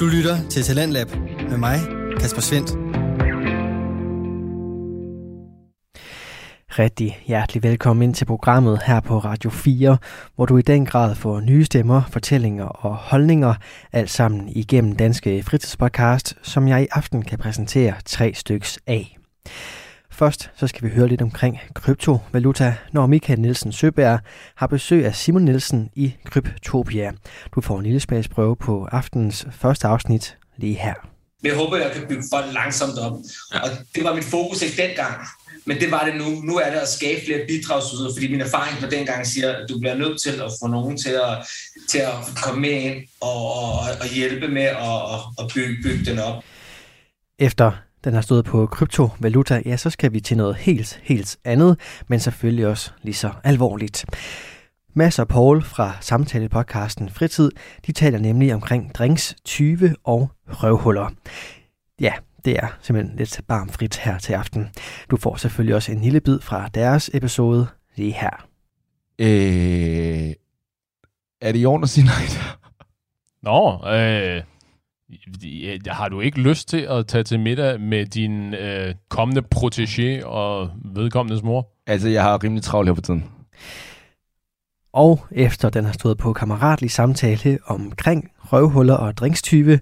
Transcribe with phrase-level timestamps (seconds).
[0.00, 1.08] Du lytter til Talentlab
[1.50, 1.78] med mig,
[2.20, 2.70] Kasper Svendt.
[6.78, 9.98] Rigtig hjertelig velkommen ind til programmet her på Radio 4,
[10.34, 13.54] hvor du i den grad får nye stemmer, fortællinger og holdninger,
[13.92, 19.16] alt sammen igennem Danske Fritidspodcast, som jeg i aften kan præsentere tre styks af.
[20.20, 24.20] Først så skal vi høre lidt omkring kryptovaluta, når Michael Nielsen Søberg
[24.54, 27.12] har besøg af Simon Nielsen i Kryptopia.
[27.54, 30.94] Du får en lille smagsprøve på aftens første afsnit lige her.
[31.42, 33.12] Jeg håber, jeg kan bygge folk langsomt op.
[33.54, 33.60] Ja.
[33.60, 35.14] Og det var mit fokus ikke dengang.
[35.64, 36.28] Men det var det nu.
[36.42, 39.78] Nu er det at skabe flere bidragsyder, fordi min erfaring på dengang siger, at du
[39.78, 41.46] bliver nødt til at få nogen til at,
[41.88, 46.18] til at komme med ind og, og, og hjælpe med at, at bygge, bygge den
[46.18, 46.44] op.
[47.38, 47.72] Efter
[48.04, 52.20] den har stået på kryptovaluta, ja, så skal vi til noget helt, helt andet, men
[52.20, 54.04] selvfølgelig også lige så alvorligt.
[54.94, 57.50] Mads og Paul fra samtalepodcasten Fritid,
[57.86, 61.08] de taler nemlig omkring drinks, 20 og røvhuller.
[62.00, 62.12] Ja,
[62.44, 64.68] det er simpelthen lidt barmfrit her til aften.
[65.10, 68.46] Du får selvfølgelig også en lille bid fra deres episode lige her.
[69.18, 70.34] Øh,
[71.40, 72.24] er det i orden at sige nej?
[73.42, 74.42] Nå, øh,
[75.86, 80.70] har du ikke lyst til at tage til middag med din øh, kommende protégé og
[80.84, 81.68] vedkommendes mor?
[81.86, 83.24] Altså, jeg har rimelig travlt her på tiden.
[84.92, 89.80] Og efter den har stået på kammeratlig samtale omkring røvhuller og drinkstyve,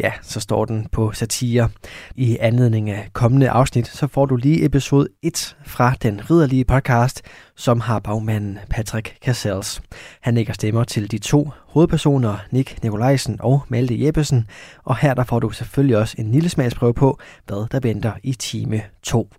[0.00, 1.68] ja, så står den på satire.
[2.14, 7.22] I anledning af kommende afsnit, så får du lige episode 1 fra den ridderlige podcast,
[7.56, 9.82] som har bagmanden Patrick Cassels.
[10.20, 14.46] Han lægger stemmer til de to hovedpersoner, Nick Nikolajsen og Malte Jeppesen,
[14.84, 18.32] og her der får du selvfølgelig også en lille smagsprøve på, hvad der venter i
[18.32, 19.30] time 2.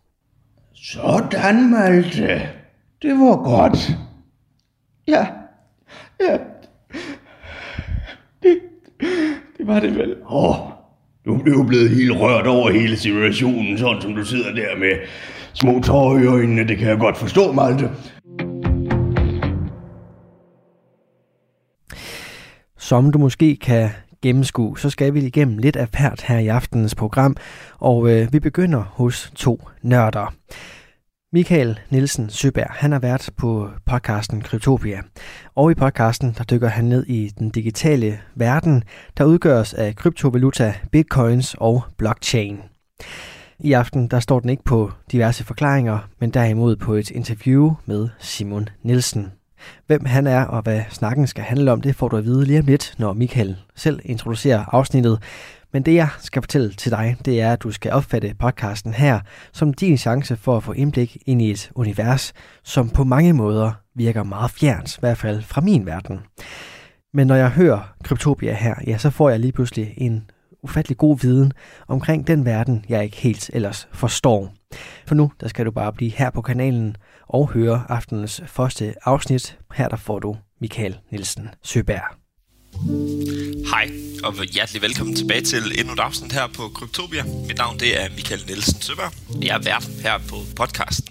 [0.74, 2.50] Sådan, Malte.
[3.02, 3.98] Det var godt.
[5.08, 5.28] Ja,
[6.20, 6.38] ja.
[8.44, 8.60] Det,
[9.60, 10.16] det var det vel.
[10.30, 10.72] Åh, oh,
[11.26, 14.92] du blev jo blevet helt rørt over hele situationen, sådan som du sidder der med
[15.54, 16.68] små tårer i øjnene.
[16.68, 17.90] Det kan jeg godt forstå, Malte.
[22.78, 23.90] Som du måske kan
[24.22, 27.36] gennemskue, så skal vi igennem lidt af hvert her i aftenens program,
[27.80, 30.34] og øh, vi begynder hos to nørder.
[31.34, 35.02] Michael Nielsen Søberg, han har været på podcasten Kryptopia.
[35.56, 38.84] Og i podcasten, der dykker han ned i den digitale verden,
[39.18, 42.60] der udgøres af kryptovaluta, bitcoins og blockchain.
[43.60, 48.10] I aften, der står den ikke på diverse forklaringer, men derimod på et interview med
[48.20, 49.32] Simon Nielsen.
[49.88, 52.60] Hvem han er og hvad snakken skal handle om, det får du at vide lige
[52.60, 55.20] om lidt, når Michael selv introducerer afsnittet.
[55.74, 59.20] Men det jeg skal fortælle til dig, det er, at du skal opfatte podcasten her
[59.52, 63.72] som din chance for at få indblik ind i et univers, som på mange måder
[63.96, 66.20] virker meget fjernt, i hvert fald fra min verden.
[67.14, 70.30] Men når jeg hører Kryptopia her, ja, så får jeg lige pludselig en
[70.64, 71.52] ufattelig god viden
[71.88, 74.54] omkring den verden, jeg ikke helt ellers forstår.
[75.08, 76.96] For nu, der skal du bare blive her på kanalen
[77.28, 79.60] og høre aftenens første afsnit.
[79.74, 82.29] Her der får du Michael Nielsen Søberg.
[82.80, 83.92] Hej,
[84.24, 87.24] og hjertelig velkommen tilbage til endnu et afsnit her på Kryptopia.
[87.48, 89.14] Mit navn det er Michael Nielsen Søberg.
[89.42, 91.08] Jeg er vært her på podcasten.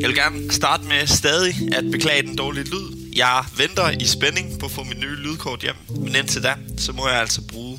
[0.00, 3.12] Jeg vil gerne starte med stadig at beklage den dårlige lyd.
[3.16, 6.92] Jeg venter i spænding på at få min nye lydkort hjem, men indtil da, så
[6.92, 7.78] må jeg altså bruge,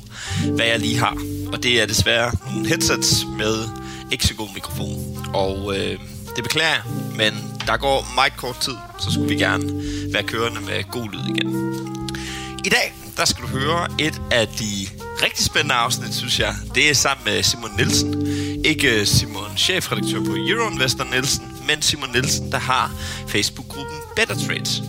[0.54, 1.18] hvad jeg lige har.
[1.52, 3.68] Og det er desværre nogle headsets med
[4.12, 5.26] ikke så god mikrofon.
[5.34, 5.98] Og øh,
[6.36, 6.82] det beklager jeg,
[7.16, 7.34] men
[7.66, 9.82] der går meget kort tid, så skulle vi gerne
[10.12, 11.97] være kørende med god lyd igen.
[12.68, 14.88] I dag, der skal du høre et af de
[15.22, 16.54] rigtig spændende afsnit, synes jeg.
[16.74, 18.26] Det er sammen med Simon Nielsen.
[18.64, 22.90] Ikke øh, Simon, chefredaktør på Euroinvestor Nielsen, men Simon Nielsen, der har
[23.28, 24.82] Facebook-gruppen Better Trades.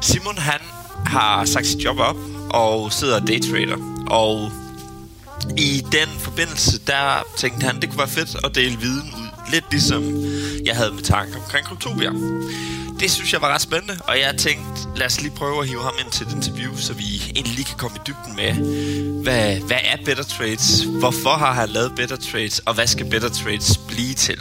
[0.00, 0.60] Simon, han
[1.06, 2.16] har sagt sit job op
[2.50, 4.04] og sidder daytrader.
[4.10, 4.52] Og
[5.56, 9.28] i den forbindelse, der tænkte han, det kunne være fedt at dele viden ud.
[9.52, 10.02] Lidt ligesom
[10.66, 12.10] jeg havde med tanke omkring Kryptopia
[13.00, 15.82] det synes jeg var ret spændende, og jeg tænkte, lad os lige prøve at hive
[15.82, 17.04] ham ind til et interview, så vi
[17.34, 18.52] egentlig lige kan komme i dybden med,
[19.22, 20.82] hvad, hvad er Better Trades?
[20.82, 22.58] Hvorfor har han lavet Better Trades?
[22.58, 24.38] Og hvad skal Better Trades blive til?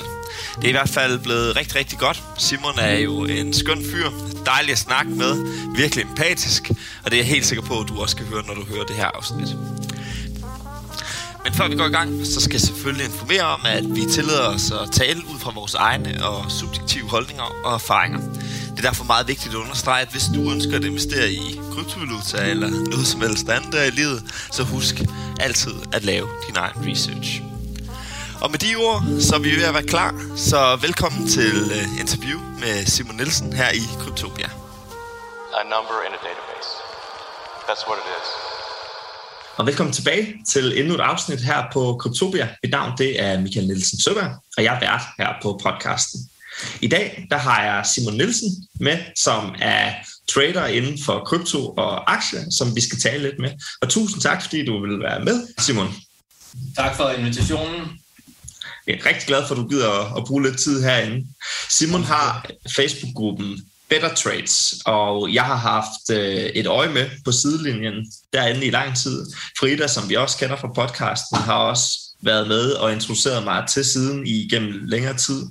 [0.55, 2.23] Det er i hvert fald blevet rigtig, rigtig godt.
[2.37, 4.09] Simon er jo en skøn fyr,
[4.45, 5.45] dejlig at snakke med,
[5.75, 6.71] virkelig empatisk,
[7.03, 8.83] og det er jeg helt sikker på, at du også skal høre, når du hører
[8.83, 9.47] det her afsnit.
[11.47, 14.47] Men før vi går i gang, så skal jeg selvfølgelig informere om, at vi tillader
[14.55, 18.19] os at tale ud fra vores egne og subjektive holdninger og erfaringer.
[18.71, 22.37] Det er derfor meget vigtigt at understrege, at hvis du ønsker at investere i kryptovaluta
[22.53, 24.19] eller noget som helst andet der i livet,
[24.51, 24.95] så husk
[25.39, 27.41] altid at lave din egen research.
[28.41, 30.11] Og med de ord, så er vi ved at være klar.
[30.35, 34.49] Så velkommen til øh, interview med Simon Nielsen her i Kryptopia.
[35.59, 36.69] A number in a database.
[37.67, 38.56] That's what it is
[39.57, 42.49] og velkommen tilbage til endnu et afsnit her på Kryptopia.
[42.63, 46.19] Mit navn det er Michael Nielsen Søberg, og jeg er vært her på podcasten.
[46.81, 49.93] I dag der har jeg Simon Nielsen med, som er
[50.33, 53.51] trader inden for krypto og aktier, som vi skal tale lidt med.
[53.81, 55.95] Og tusind tak, fordi du vil være med, Simon.
[56.75, 57.81] Tak for invitationen.
[58.87, 61.27] Jeg er rigtig glad for, at du gider at bruge lidt tid herinde.
[61.69, 68.11] Simon har Facebook-gruppen Better Trades, og jeg har haft øh, et øje med på sidelinjen
[68.33, 69.25] derinde i lang tid.
[69.59, 73.85] Frida, som vi også kender fra podcasten, har også været med og introduceret mig til
[73.85, 75.43] siden i gennem længere tid.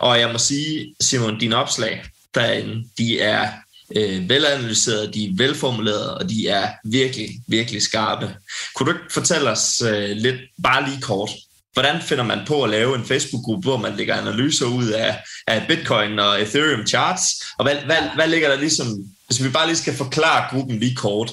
[0.00, 2.04] Og jeg må sige, Simon, dine opslag
[2.34, 3.50] derinde, de er
[3.96, 8.36] øh, velanalyserede, de er velformulerede, og de er virkelig, virkelig skarpe.
[8.74, 11.30] Kunne du ikke fortælle os øh, lidt, bare lige kort,
[11.74, 15.16] hvordan finder man på at lave en Facebook-gruppe, hvor man lægger analyser ud af,
[15.46, 18.86] af Bitcoin og Ethereum charts, og hvad, hvad, hvad ligger der ligesom,
[19.26, 21.32] hvis vi bare lige skal forklare gruppen lige kort,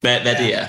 [0.00, 0.44] hvad, hvad ja.
[0.44, 0.66] det er?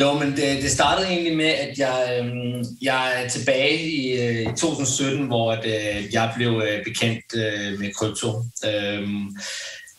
[0.00, 4.46] Jo, men det, det startede egentlig med, at jeg, øh, jeg er tilbage i, øh,
[4.46, 8.44] 2017, hvor at, øh, jeg blev øh, bekendt øh, med krypto.
[8.64, 9.08] Øh,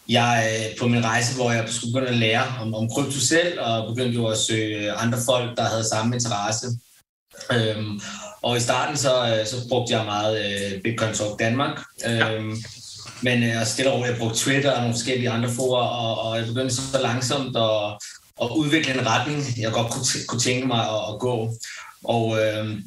[0.09, 3.59] jeg øh, på min rejse, hvor jeg skulle begynde at lære om, om krypto selv,
[3.59, 6.67] og begyndte jo at søge andre folk, der havde samme interesse.
[7.51, 8.01] Øhm,
[8.41, 11.79] og i starten så, øh, så brugte jeg meget øh, Bitcoin Talk Danmark.
[12.07, 12.57] Øhm,
[13.21, 16.45] men øh, stille over, jeg brugte Twitter og nogle forskellige andre forer, og, og jeg
[16.45, 17.97] begyndte så langsomt at,
[18.41, 21.53] at udvikle en retning, jeg godt kunne, kunne tænke mig at, at gå.
[22.03, 22.79] Og øh,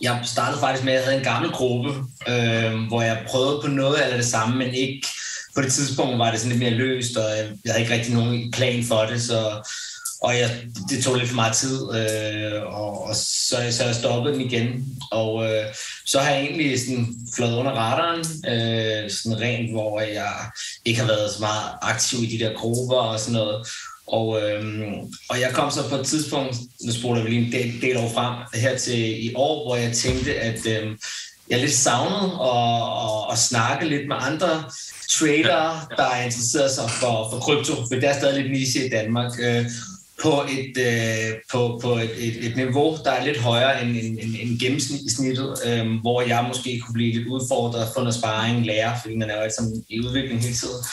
[0.00, 1.90] jeg startede faktisk med, at jeg havde en gammel gruppe,
[2.28, 5.06] øh, hvor jeg prøvede på noget af det samme, men ikke
[5.54, 7.30] på det tidspunkt var det sådan lidt mere løst, og
[7.64, 9.68] jeg havde ikke rigtig nogen plan for det, så
[10.24, 10.50] og jeg,
[10.90, 14.98] det tog lidt for meget tid, øh, og, og så, så jeg stoppede den igen.
[15.10, 15.64] Og øh,
[16.06, 17.06] så har jeg egentlig sådan
[17.36, 20.32] flået under radaren, øh, sådan rent, hvor jeg
[20.84, 23.66] ikke har været så meget aktiv i de der grupper og sådan noget.
[24.06, 24.64] Og, øh,
[25.30, 28.10] og jeg kom så på et tidspunkt, nu spoler vi lige en del, del år
[28.14, 30.96] frem, her til i år, hvor jeg tænkte, at øh,
[31.50, 34.64] jeg lidt savnede at, at, at snakke lidt med andre
[35.10, 38.90] trader, der er interesseret sig for, for krypto, for det er stadig lidt niche i
[38.90, 39.32] Danmark.
[39.40, 39.64] Øh,
[40.22, 44.18] på et, øh, på, på et, et, et niveau, der er lidt højere end, end,
[44.22, 48.98] end, end gennemsnittet, øh, hvor jeg måske kunne blive lidt udfordret, få noget sparring, lære,
[49.02, 50.84] fordi man er jo altså i udvikling hele tiden.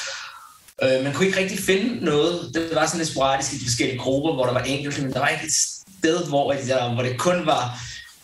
[0.84, 2.52] Øh, man kunne ikke rigtig finde noget.
[2.54, 5.20] Det var sådan lidt sporadisk i de forskellige grupper, hvor der var enkelte, men der
[5.20, 5.54] var ikke et
[5.98, 7.80] sted, hvor, der, hvor det kun var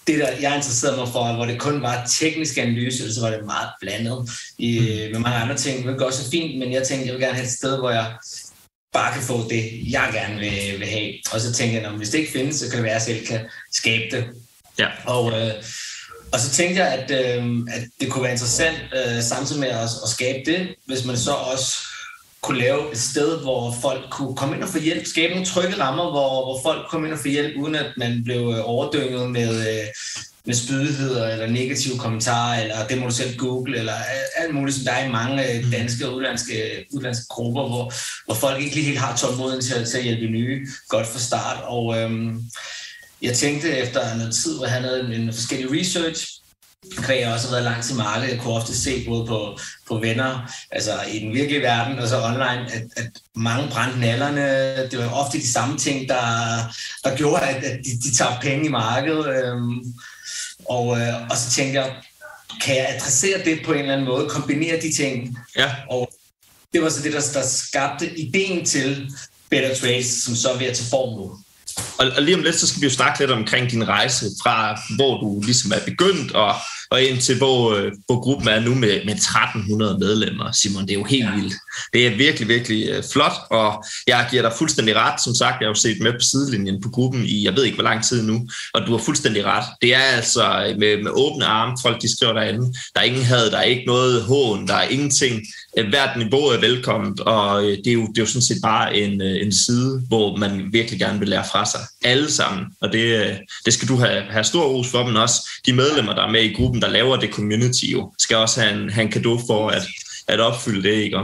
[0.08, 3.46] det, der jeg interesserede mig for, hvor det kun var teknisk analyse, så var det
[3.46, 5.12] meget blandet i, mm.
[5.12, 5.88] med mange andre ting.
[5.88, 7.90] Det var også så fint, men jeg tænkte, jeg vil gerne have et sted, hvor
[7.90, 8.14] jeg
[8.94, 11.14] bare kan få det, jeg gerne vil, vil have.
[11.32, 13.16] Og så tænkte jeg, at hvis det ikke findes, så kan det være, at jeg
[13.16, 13.40] selv kan
[13.74, 14.26] skabe det.
[14.80, 14.88] Ja.
[15.06, 15.54] Og, øh,
[16.32, 19.90] og så tænkte jeg, at, øh, at det kunne være interessant øh, samtidig med at,
[20.04, 21.87] at skabe det, hvis man så også
[22.48, 25.80] kunne lave et sted, hvor folk kunne komme ind og få hjælp, skabe nogle trygge
[25.84, 29.32] rammer, hvor, hvor folk kom ind og få hjælp, uden at man blev øh, overdynget
[29.32, 29.86] med, øh,
[30.46, 33.94] med spydigheder eller negative kommentarer, eller det må du selv google, eller
[34.38, 35.72] alt muligt, som der er i mange øh, mm.
[35.72, 37.94] danske og udlandske, udlandske grupper, hvor,
[38.26, 41.58] hvor folk ikke lige helt har tålmodigheden til, til at hjælpe nye godt fra start.
[41.64, 42.44] Og øhm,
[43.22, 46.28] jeg tænkte efter noget tid, hvor han havde en, en forskellig research,
[47.06, 48.34] kan jeg også været langt i markedet.
[48.34, 49.58] Jeg kunne ofte se både på,
[49.88, 54.90] på venner, altså i den virkelige verden, og så online, at, at mange brændte nallerne.
[54.92, 56.24] Det var ofte de samme ting, der,
[57.04, 59.28] der gjorde, at, at de, de tabte penge i markedet.
[59.28, 59.94] Øhm,
[60.66, 61.96] og, øh, og så tænkte jeg,
[62.62, 65.38] kan jeg adressere det på en eller anden måde, kombinere de ting?
[65.56, 65.76] Ja.
[65.90, 66.12] Og
[66.74, 69.12] det var så det, der, der skabte ideen til
[69.50, 71.38] Better Trades, som så er ved at tage form nu.
[72.00, 74.80] Og, og lige om lidt, så skal vi jo snakke lidt omkring din rejse fra,
[74.96, 76.56] hvor du ligesom er begyndt, og,
[76.92, 80.52] og ind til, hvor, øh, hvor gruppen er nu med, med 1300 medlemmer.
[80.52, 81.36] Simon, det er jo helt ja.
[81.36, 81.54] vildt.
[81.94, 85.24] Det er virkelig, virkelig uh, flot, og jeg giver dig fuldstændig ret.
[85.24, 87.76] Som sagt, jeg har jo set med på sidelinjen på gruppen i, jeg ved ikke,
[87.76, 89.66] hvor lang tid nu, og du har fuldstændig ret.
[89.82, 92.74] Det er altså med, med åbne arme, folk de skriver derinde.
[92.96, 95.42] Der er ingen had, der er ikke noget hån, der er ingenting
[95.78, 98.58] Øh, hvert niveau er velkomment, og øh, det er, jo, det er jo sådan set
[98.64, 101.80] bare en, øh, en side, hvor man virkelig gerne vil lære fra sig.
[102.04, 102.66] Alle sammen.
[102.82, 106.24] Og det, det skal du have, have stor ros for, men også de medlemmer, der
[106.24, 109.12] er med i gruppen, der laver det community jo, skal også have en, have en
[109.12, 109.84] kado for at,
[110.28, 110.96] at opfylde det.
[110.96, 111.20] Ikke?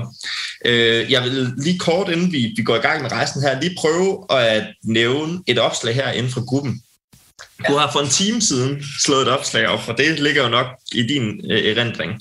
[1.09, 4.25] Jeg vil lige kort, inden vi, vi går i gang med rejsen her, lige prøve
[4.29, 6.81] at nævne et opslag her inden for gruppen.
[7.67, 10.67] Du har for en time siden slået et opslag op, og det ligger jo nok
[10.91, 12.11] i din øh, erindring.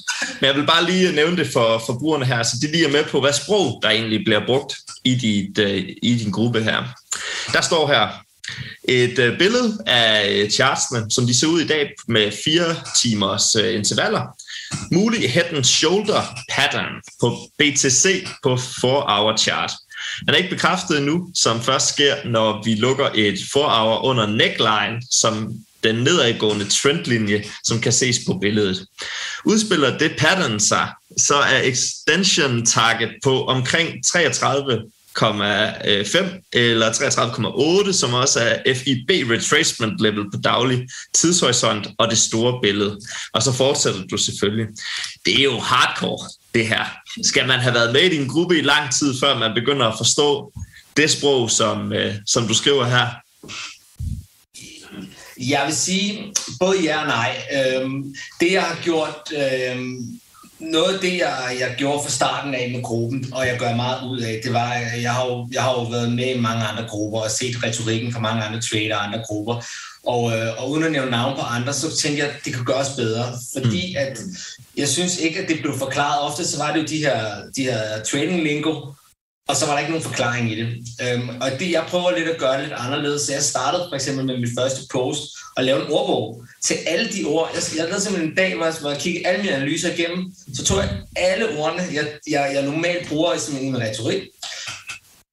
[0.41, 3.05] Men jeg vil bare lige nævne det for forbrugerne her, så de lige er med
[3.05, 6.83] på, hvad sprog der egentlig bliver brugt i, dit, øh, i din gruppe her.
[7.53, 8.09] Der står her
[8.85, 13.57] et øh, billede af øh, chartsene, som de ser ud i dag med fire timers
[13.57, 14.23] øh, intervaller.
[14.93, 19.73] Mulig head and shoulder pattern på BTC på 4 hour chart.
[20.27, 25.03] Han er ikke bekræftet endnu, som først sker, når vi lukker et forarver under neckline,
[25.11, 25.55] som
[25.85, 28.87] den nedadgående trendlinje, som kan ses på billedet.
[29.45, 30.89] Udspiller det pattern sig,
[31.19, 34.83] så er extension target på omkring 33
[35.19, 36.93] 33,5 eller
[37.87, 43.01] 33,8, som også er FIB retracement level på daglig tidshorisont og det store billede.
[43.33, 44.67] Og så fortsætter du selvfølgelig.
[45.25, 46.85] Det er jo hardcore, det her.
[47.23, 49.95] Skal man have været med i din gruppe i lang tid, før man begynder at
[49.97, 50.53] forstå
[50.97, 53.07] det sprog, som, øh, som du skriver her?
[55.49, 57.37] Jeg vil sige både ja og nej.
[57.57, 60.21] Øhm, det jeg har gjort, øhm,
[60.61, 64.11] noget af det, jeg, jeg gjorde fra starten af med gruppen, og jeg gør meget
[64.11, 66.87] ud af, det var, jeg har jo, jeg har jo været med i mange andre
[66.89, 69.65] grupper og set retorikken fra mange andre trader og andre grupper.
[70.07, 72.65] Og, øh, og uden at nævne navn på andre, så tænker jeg, at det kan
[72.65, 73.25] gøres bedre.
[73.53, 73.99] Fordi mm.
[73.99, 74.19] at
[74.77, 76.21] jeg synes ikke, at det blev forklaret.
[76.21, 77.21] Ofte så var det jo de her,
[77.57, 78.93] de her trading lingo,
[79.49, 80.69] og så var der ikke nogen forklaring i det.
[81.03, 83.23] Øhm, og det, jeg prøver lidt at gøre det lidt anderledes.
[83.23, 85.23] Så jeg startede for eksempel med mit første post
[85.57, 87.51] og lave en ordbog til alle de ord.
[87.55, 90.33] Jeg, jeg lavede simpelthen en dag, hvor jeg, hvor jeg kiggede alle mine analyser igennem.
[90.55, 94.23] Så tog jeg alle ordene, jeg, jeg, jeg normalt bruger i min retorik.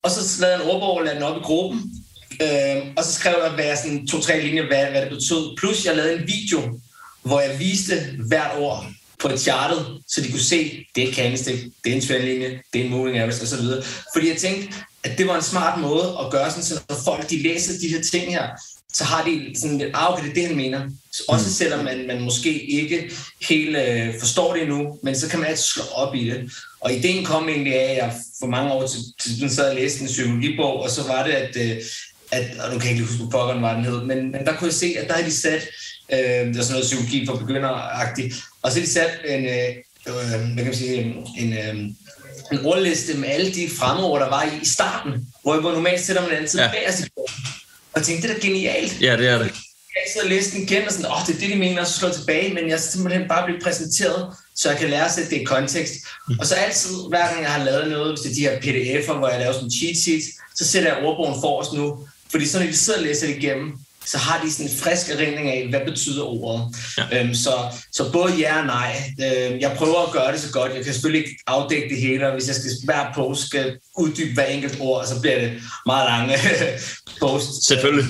[0.04, 1.99] Og så lavede jeg en ordbog og lavede den op i gruppen.
[2.42, 5.58] Øhm, og så skrev jeg hvad, sådan to-tre linjer, hvad, hvad det betød.
[5.58, 6.80] Plus jeg lavede en video,
[7.22, 7.96] hvor jeg viste
[8.28, 8.86] hvert ord
[9.20, 12.62] på et chartet, så de kunne se, det er et candlestick, det er en trendlinje,
[12.74, 13.66] det er en moving average osv.
[14.14, 17.30] Fordi jeg tænkte, at det var en smart måde at gøre sådan, så når folk
[17.30, 18.48] de læser de her ting her,
[18.94, 20.90] så har de sådan lidt, ah, okay, det er det, han mener.
[21.28, 21.52] Også mm.
[21.52, 23.12] selvom man, man måske ikke
[23.50, 26.52] helt øh, forstår det endnu, men så kan man altid slå op i det.
[26.80, 29.76] Og ideen kom egentlig af, at jeg for mange år til, til den sad og
[29.76, 31.84] læste en psykologibog, og så var det, at, øh,
[32.32, 34.56] at og nu kan jeg ikke huske, hvor pokkeren var den hed, men, men der
[34.56, 35.68] kunne jeg se, at der havde de sat,
[36.14, 39.70] øh, det var sådan noget psykologi for begynderagtigt, og så har de sat en, øh,
[40.08, 41.76] øh, hvad kan man sige, en, øh,
[42.52, 46.22] en ordliste med alle de fremmedord, der var i, i starten, hvor, hvor normalt sætter
[46.22, 46.72] man altid ja.
[46.72, 47.08] bag sig
[47.94, 49.02] og tænkte, det er da genialt.
[49.02, 49.52] Ja, det er det.
[49.96, 51.82] Jeg sidder og læste den igen og sådan, åh, oh, det er det, de mener,
[51.82, 55.12] og så slår tilbage, men jeg simpelthen bare blive præsenteret, så jeg kan lære at
[55.12, 55.94] sætte det i kontekst.
[56.28, 56.40] Mm.
[56.40, 59.14] Og så altid, hver gang jeg har lavet noget, hvis det er de her pdf'er,
[59.14, 60.24] hvor jeg laver sådan en cheat sheet,
[60.56, 63.38] så sætter jeg ordbogen for os nu, fordi så når de sidder og læser det
[63.38, 63.78] igennem,
[64.12, 66.76] så har de sådan en frisk erindring af, hvad betyder ordet.
[66.98, 67.20] Ja.
[67.20, 67.54] Øhm, så,
[67.92, 68.96] så både ja og nej.
[69.22, 70.76] Øhm, jeg prøver at gøre det så godt.
[70.76, 74.34] Jeg kan selvfølgelig ikke afdække det hele, og hvis jeg skal hver post skal uddybe
[74.34, 75.52] hver enkelt ord, så bliver det
[75.86, 76.36] meget lange
[77.22, 77.68] post.
[77.68, 78.06] Selvfølgelig.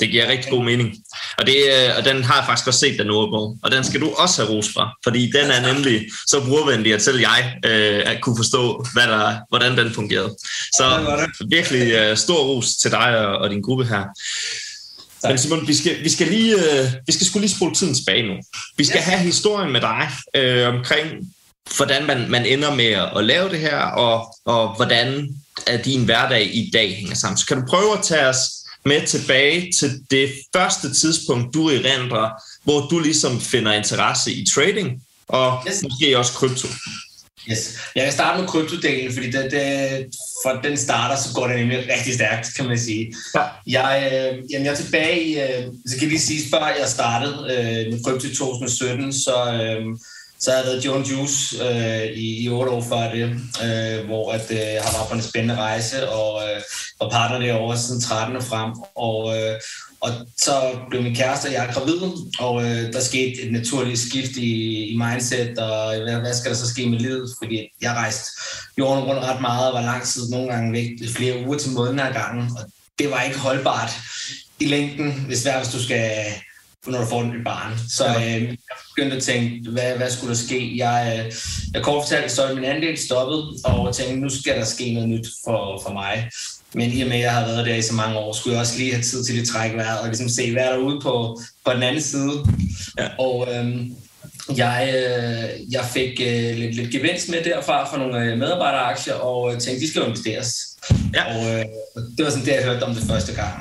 [0.00, 0.94] Det giver rigtig god mening.
[1.38, 3.58] Og, det, øh, og den har jeg faktisk også set, den ordbog.
[3.62, 7.02] Og den skal du også have ros fra, fordi den er nemlig så brugervenlig, at
[7.02, 10.36] selv jeg øh, at kunne forstå, hvad der, hvordan den fungerede.
[10.72, 10.86] Så
[11.48, 14.04] virkelig øh, stor ros til dig og, og din gruppe her.
[15.24, 15.30] Tak.
[15.30, 18.26] Men Simon, vi skal, vi skal lige, øh, vi skal skulle lige spole tiden tilbage
[18.26, 18.34] nu.
[18.76, 19.10] Vi skal ja.
[19.10, 21.08] have historien med dig øh, omkring,
[21.76, 25.28] hvordan man, man ender med at, at lave det her, og, og hvordan
[25.66, 27.38] er din hverdag i dag hænger sammen.
[27.38, 28.38] Så kan du prøve at tage os
[28.84, 32.30] med tilbage til det første tidspunkt, du erindrer,
[32.64, 35.82] hvor du ligesom finder interesse i trading, og yes.
[35.82, 36.68] måske også krypto.
[37.50, 37.78] Yes.
[37.94, 40.06] Jeg kan starte med kryptodelen, fordi det, det,
[40.42, 43.14] for den starter, så går det nemlig rigtig stærkt, kan man sige.
[43.34, 43.42] Ja.
[43.66, 47.34] Jeg, øh, jamen jeg er tilbage i, øh, så kan vi sige, før jeg startede
[47.34, 49.96] øh, med krypto i 2017, så, øh,
[50.40, 53.24] så har jeg været John Juice øh, i, i otte år før det,
[53.64, 56.60] øh, hvor at, øh, jeg har været på en spændende rejse, og øh,
[57.00, 59.60] var partner derovre siden 13 og frem, og, øh,
[60.04, 62.00] og så blev min kæreste og jeg gravid,
[62.38, 66.56] og øh, der skete et naturligt skift i, i mindset, og hvad, hvad skal der
[66.56, 67.30] så ske med livet?
[67.42, 68.40] Fordi jeg rejste
[68.78, 72.00] jorden rundt ret meget, og var lang tid nogle gange væk, flere uger til måneden
[72.00, 73.90] af gangen, og det var ikke holdbart
[74.60, 76.10] i længden, hvis hvis du skal
[76.86, 77.78] når du får et barn.
[77.88, 78.56] Så øh, jeg
[78.96, 80.76] begyndte at tænke, hvad, hvad skulle der ske?
[80.76, 81.32] Jeg, øh,
[81.74, 85.26] jeg kort fortalt, så min andel stoppet, og tænkte, nu skal der ske noget nyt
[85.44, 86.30] for, for mig.
[86.74, 88.60] Men i og med, at jeg har været der i så mange år, skulle jeg
[88.60, 91.00] også lige have tid til at trække vejret og ligesom se, hvad er der ude
[91.00, 92.32] på, på den anden side.
[92.98, 93.08] Ja.
[93.18, 93.94] Og øhm,
[94.56, 99.54] jeg, øh, jeg fik øh, lidt, lidt gevinst med derfra fra nogle øh, medarbejderaktier, og
[99.54, 100.54] øh, tænkte, de skal jo investeres.
[101.14, 101.36] Ja.
[101.36, 101.64] Og øh,
[102.16, 103.52] det var sådan det, jeg hørte om det første gang.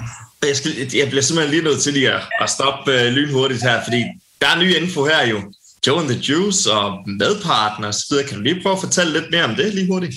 [0.47, 3.83] Jeg, skal, jeg bliver simpelthen lige nødt til lige at, at stoppe øh, lynhurtigt her,
[3.83, 4.03] fordi
[4.41, 5.41] der er ny info her jo.
[5.87, 8.27] Joe and the Juice og medpartner osv.
[8.27, 10.13] Kan du lige prøve at fortælle lidt mere om det lige hurtigt?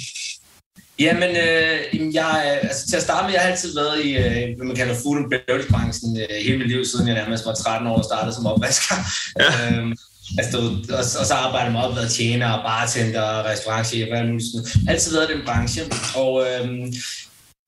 [0.99, 4.67] Jamen, øh, jeg, altså, til at starte med, jeg har altid været i, øh, hvad
[4.67, 7.97] man kalder food and beverage-branchen øh, hele mit liv, siden jeg nærmest var 13 år
[7.97, 8.95] og startede som opvasker.
[9.41, 9.79] Ja.
[9.79, 9.97] Øhm,
[10.39, 10.59] altså,
[10.99, 14.89] og, og, så arbejder jeg meget, været tjener, bartender, restaurantchef, hvad nu sådan.
[14.89, 15.83] Altid været i den branche.
[16.17, 16.93] Og øhm,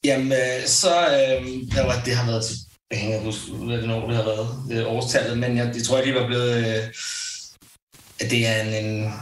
[0.04, 2.44] jamen, øh, så, øh, hvad var det, har været
[2.90, 6.06] jeg hænger huske, hvad det, det har været, det årstallet, men jeg, jeg tror, jeg
[6.06, 6.82] lige var blevet, øh,
[8.20, 9.12] at det er en, en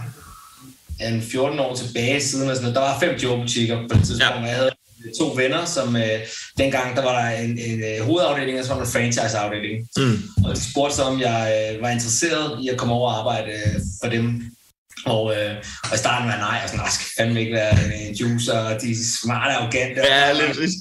[1.01, 4.45] en 14 år tilbage siden, og sådan Der var fem jobbutikker på det tidspunkt, ja.
[4.45, 4.71] jeg havde
[5.19, 6.19] to venner, som øh,
[6.59, 9.89] dengang der var der en, en, en hovedafdeling, og så var der en franchise-afdeling.
[9.97, 10.45] Mm.
[10.45, 13.51] Og de spurgte så, om jeg øh, var interesseret i at komme over og arbejde
[13.53, 14.43] øh, for dem.
[15.07, 15.55] Og, øh,
[15.91, 17.75] og i starten var nej, og sådan, skal fandme ikke være
[18.09, 20.01] en juicer, og de smarte og arrogante.
[20.07, 20.75] Ja, lidt præcis.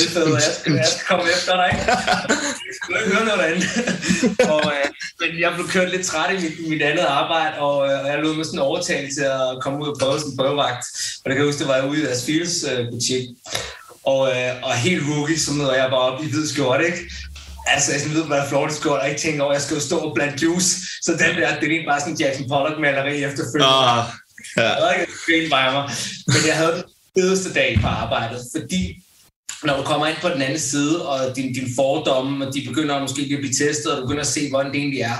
[0.00, 1.70] Selvfede, jeg skal, jeg skal komme efter dig.
[2.68, 3.66] Jeg skal ikke høre noget derinde.
[4.54, 4.86] og, øh,
[5.20, 8.18] men jeg blev kørt lidt træt i mit, mit andet arbejde, og, øh, og jeg
[8.18, 10.84] lod mig sådan overtale til at komme ud og prøve sådan en prøvevagt.
[11.22, 13.24] Og det kan jeg huske, det var jeg ude i deres Fields øh, butik.
[14.12, 17.02] Og, øh, og helt rookie, så møder jeg bare op i hvid skjorte, ikke?
[17.66, 19.98] Altså, jeg ved, hvad flot skjort, og ikke tænker over, at jeg skal jo stå
[19.98, 20.70] og blande juice.
[21.02, 23.66] Så den der, det er bare sådan en Jackson Pollock-maleri efterfølgende.
[23.66, 24.02] Nå,
[24.56, 24.68] ja.
[24.68, 25.90] Jeg havde ikke grine mig.
[26.26, 26.84] Men jeg havde den
[27.16, 29.04] fedeste dag på arbejdet, fordi
[29.64, 33.00] når du kommer ind på den anden side, og din, din fordomme, og de begynder
[33.00, 35.16] måske at blive testet, og du begynder at se, hvordan det egentlig er,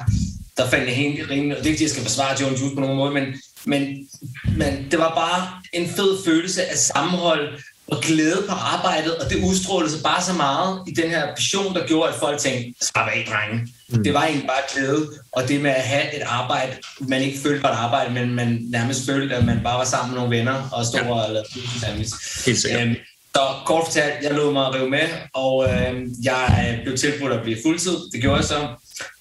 [0.57, 2.81] der fandt jeg helt rimelig, og det er ikke, jeg skal forsvare John Juice på
[2.81, 3.25] nogen måde, men,
[3.65, 4.09] men,
[4.57, 9.45] men det var bare en fed følelse af sammenhold, og glæde på arbejdet, og det
[9.45, 13.09] udstrålede sig bare så meget i den her passion, der gjorde, at folk tænkte, slap
[13.09, 13.69] af, drenge.
[13.89, 14.05] Mm.
[14.05, 17.63] Det var egentlig bare glæde, og det med at have et arbejde, man ikke følte
[17.63, 20.69] var et arbejde, men man nærmest følte, at man bare var sammen med nogle venner,
[20.73, 21.11] og stod ja.
[21.11, 21.49] og lavede
[21.81, 22.13] sandwich.
[22.47, 22.83] Helt sikkert.
[22.83, 22.97] Øhm,
[23.37, 27.59] så kort fortalt, jeg lod mig rive med, og øh, jeg blev tilbudt at blive
[27.65, 27.97] fuldtid.
[28.13, 28.69] Det gjorde jeg så.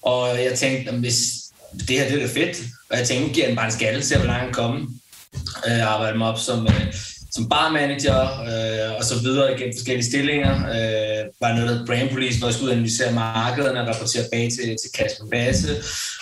[0.02, 1.16] Og jeg tænkte, hvis
[1.88, 2.58] det her det er fedt,
[2.90, 4.88] og jeg tænkte, nu giver den bare en skalle, se hvor langt jeg komme.
[5.66, 6.66] Jeg arbejdede mig op som...
[6.66, 6.94] Øh,
[7.34, 10.54] som barmanager øh, og så videre igennem forskellige stillinger.
[10.54, 14.64] Øh, var noget, der Brand Police, hvor jeg skulle analysere markederne og rapportere bag til,
[14.82, 15.68] til Kasper Basse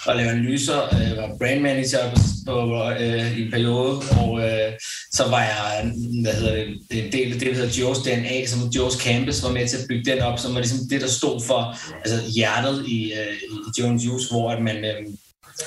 [0.07, 0.79] og lave analyser.
[0.83, 4.73] Øh, var brand manager på, på, øh, i en periode, og øh,
[5.13, 5.93] så var jeg
[6.23, 6.55] hvad hedder
[6.91, 9.77] det, en del af det, der hedder Joe's DNA, som Joe's Campus var med til
[9.77, 13.35] at bygge den op, som var ligesom det, der stod for altså hjertet i, øh,
[13.43, 15.07] i Jones Juice, hvor at man øh,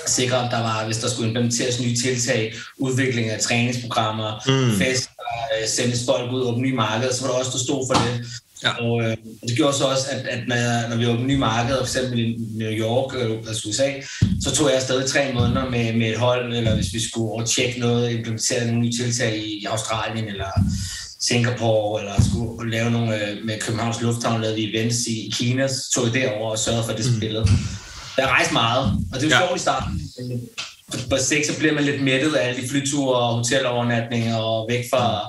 [0.07, 4.77] sikre, at der var, hvis der skulle implementeres nye tiltag, udvikling af træningsprogrammer, mm.
[4.77, 5.09] fest,
[5.61, 8.25] øh, sendes folk ud og nye markeder, så var der også, der stod for det.
[8.63, 8.69] Ja.
[8.83, 11.77] Og øh, det gjorde så også, at, at når, jeg, når vi åbnede nye markeder,
[11.77, 13.91] for eksempel i New York eller altså USA,
[14.41, 17.79] så tog jeg stadig tre måneder med, med et hold, eller hvis vi skulle overtjekke
[17.79, 20.49] noget, implementere nogle nye tiltag i Australien eller
[21.19, 26.05] Singapore, eller skulle lave nogle med Københavns Lufthavn, lavede vi events i Kina, så tog
[26.05, 27.19] jeg derover og sørgede for, at det mm.
[28.17, 29.47] Jeg rejste meget, og det er jo ja.
[29.47, 30.01] sjovt i starten.
[31.09, 34.85] På seks så bliver man lidt mættet af alle de flyture og hotelovernatninger og væk
[34.89, 35.21] fra,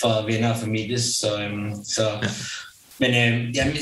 [0.00, 1.00] fra venner og familie.
[1.00, 2.28] Så, øhm, så, ja.
[2.98, 3.80] Men øh, jamen, i,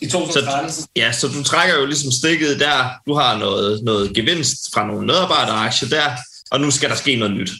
[0.00, 0.72] i 2013...
[0.72, 2.90] Så, ja, så du trækker jo ligesom stikket der.
[3.06, 6.10] Du har noget, noget gevinst fra nogle medarbejderaktier der,
[6.50, 7.50] og nu skal der ske noget nyt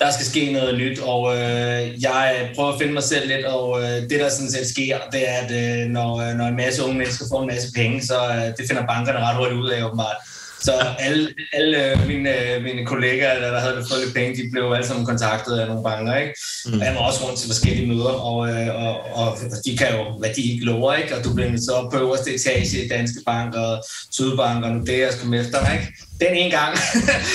[0.00, 3.82] der skal ske noget nyt, og øh, jeg prøver at finde mig selv lidt, og
[3.82, 6.82] øh, det der sådan set sker, det er, at øh, når, øh, når en masse
[6.84, 9.84] unge mennesker får en masse penge, så øh, det finder bankerne ret hurtigt ud af,
[9.84, 10.16] åbenbart.
[10.64, 14.86] Så alle, alle øh, mine, mine kollegaer, der havde fået lidt penge, de blev alle
[14.86, 16.34] sammen kontaktet af nogle banker, ikke?
[16.66, 16.80] Mm.
[16.80, 20.18] Og jeg var også rundt til forskellige møder, og, øh, og, og de kan jo,
[20.18, 21.16] hvad de ikke lover, ikke?
[21.16, 25.10] Og du bliver så op på øverste etage i Danske Bank og Sydbank og Nordea
[25.10, 25.92] skal komme efter dig, ikke?
[26.20, 26.78] Den ene gang.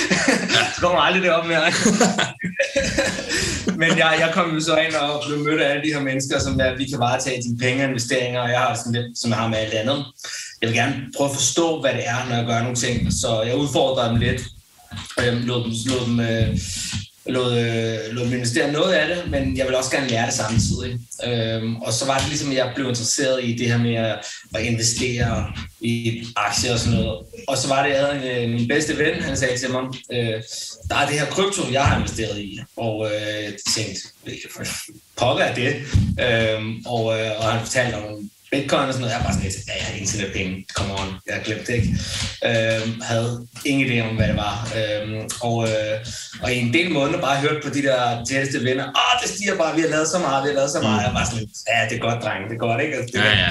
[0.74, 1.72] så kommer aldrig det op mere.
[3.80, 6.38] Men jeg, jeg kom jo så ind og blev mødt af alle de her mennesker,
[6.38, 9.30] som er, vi kan varetage dine penge og investeringer, og jeg har sådan lidt, som
[9.30, 10.04] jeg har med alt andet.
[10.60, 13.12] Jeg vil gerne prøve at forstå, hvad det er, når jeg gør nogle ting.
[13.12, 14.42] Så jeg udfordrer dem lidt.
[15.16, 16.58] Jeg lod dem, lod dem øh,
[17.26, 20.34] lod, øh, lod dem investere noget af det, men jeg vil også gerne lære det
[20.34, 20.98] samtidig.
[21.24, 24.18] Øhm, og så var det ligesom, at jeg blev interesseret i det her med at,
[24.54, 27.18] at investere i aktier og sådan noget.
[27.48, 30.42] Og så var det, jeg havde en, min bedste ven, han sagde til mig, øh,
[30.88, 32.60] der er det her krypto, jeg har investeret i.
[32.76, 34.00] Og øh, jeg tænkte,
[35.16, 35.74] pokker er det?
[36.26, 39.48] Øhm, og, øh, og han fortalte om Bitcoin og sådan noget, jeg var bare sådan
[39.48, 41.90] lidt, ja, jeg har internet penge, come on, jeg har glemt det ikke.
[42.48, 44.56] Øhm, havde ingen idé om, hvad det var.
[44.78, 45.96] Øhm, og, øh,
[46.42, 49.56] og i en del måneder bare hørt på de der tætteste venner, åh, det stiger
[49.56, 51.00] bare, vi har lavet så meget, vi har lavet så meget.
[51.00, 51.06] Mm.
[51.06, 52.96] Jeg var sådan lidt, ja, det er godt, dreng, det er godt, ikke?
[52.96, 53.50] Altså, det, ja, ja.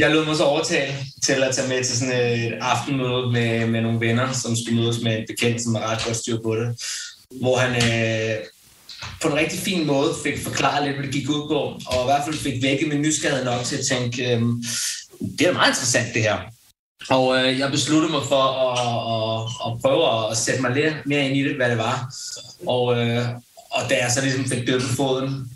[0.00, 2.14] Jeg lod mig så overtale til at tage med til sådan
[2.46, 6.04] et aftenmøde med, med nogle venner, som skulle mødes med en bekendt, som har ret
[6.04, 6.68] godt styr på det.
[7.40, 8.36] Hvor han, øh,
[9.22, 12.06] på en rigtig fin måde fik forklaret lidt, hvad det gik ud på, og i
[12.06, 14.42] hvert fald fik vækket min nysgerrighed nok til at tænke, øh,
[15.38, 16.38] det er meget interessant det her.
[17.10, 18.78] Og øh, jeg besluttede mig for at,
[19.14, 22.14] at, at prøve at sætte mig lidt mere ind i det, hvad det var.
[22.66, 23.24] Og, øh,
[23.70, 25.50] og da jeg så ligesom fik på foden,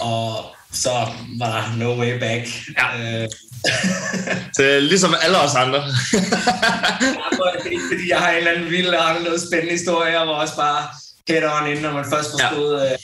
[0.00, 0.90] og så
[1.38, 2.48] var der no way back.
[2.78, 3.22] Ja.
[3.22, 3.28] Øh,
[4.56, 5.78] det er ligesom alle os andre.
[7.90, 10.88] fordi jeg har en eller anden vild og spændende historie, var også bare
[11.28, 12.92] head on inden, når man først forstod ja.
[12.92, 12.98] uh,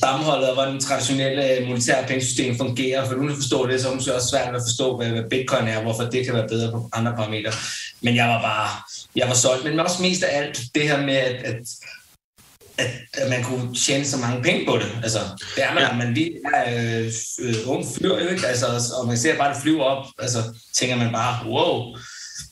[0.00, 3.06] sammenholdet og hvordan den traditionelle øh, monetære pengesystem fungerer.
[3.06, 5.68] For nu at forstå det, så er det også svært at forstå, hvad, hvad bitcoin
[5.68, 7.52] er, hvorfor det kan være bedre på andre parametre.
[8.00, 8.68] Men jeg var bare,
[9.16, 9.64] jeg var solgt.
[9.64, 11.60] Men også mest af alt det her med, at, at
[12.78, 14.86] at, at man kunne tjene så mange penge på det.
[15.02, 15.18] Altså,
[15.56, 15.96] det er man, ja.
[15.96, 18.46] man lige er øh, øh, ung fyr, ikke?
[18.46, 18.66] Altså,
[18.98, 20.38] og man ser bare, det flyver op, altså,
[20.74, 21.96] tænker man bare, wow.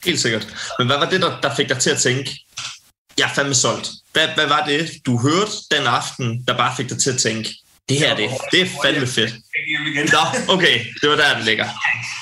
[0.04, 0.46] Helt sikkert.
[0.78, 2.38] Men hvad var det, der, der fik dig til at tænke,
[3.18, 3.88] jeg er fandme solgt.
[4.12, 7.48] Hvad, hvad var det, du hørte den aften, der bare fik dig til at tænke,
[7.88, 9.32] det her, det, det er fandme fedt.
[10.12, 11.68] Nå, okay, det var der, den ligger.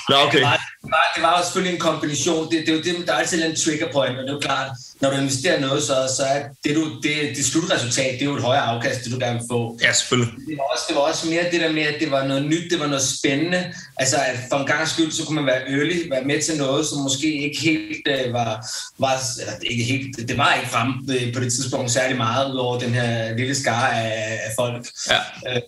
[0.09, 0.45] Nå, okay.
[0.83, 2.51] Det var, det var jo selvfølgelig en kombination.
[2.51, 4.39] Det, det er jo det, der er altid en trigger point, og det er jo
[4.39, 4.69] klart,
[5.01, 8.35] når du investerer noget, så, så er det, du, det, det slutresultat, det er jo
[8.35, 9.79] et højere afkast, det du gerne vil få.
[9.81, 10.33] Ja, selvfølgelig.
[10.47, 12.71] Det var, også, det var også mere det der med, at det var noget nyt,
[12.71, 13.73] det var noget spændende.
[13.97, 16.85] Altså, at for en gang skyld, så kunne man være early, være med til noget,
[16.85, 18.65] som måske ikke helt uh, var,
[18.99, 22.79] var eller ikke helt, det, var ikke frem uh, på det tidspunkt særlig meget, udover
[22.79, 24.87] den her lille skare af, af folk.
[25.09, 25.19] Ja.
[25.55, 25.61] Uh,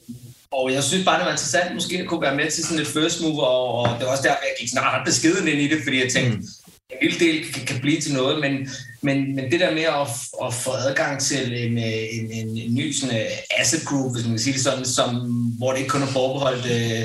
[0.54, 2.88] og jeg synes bare, det var interessant måske at kunne være med til sådan et
[2.88, 5.84] first mover, og, det var også derfor, jeg gik sådan ret beskeden ind i det,
[5.84, 6.44] fordi jeg tænkte, mm.
[6.92, 8.70] en lille del kan, kan blive til noget, men,
[9.02, 10.08] men, men det der med at,
[10.46, 13.26] at få adgang til en, en, en, en ny sådan,
[13.58, 15.10] asset group, hvis man kan sige det sådan, som,
[15.58, 17.02] hvor det ikke kun er forbeholdt øh,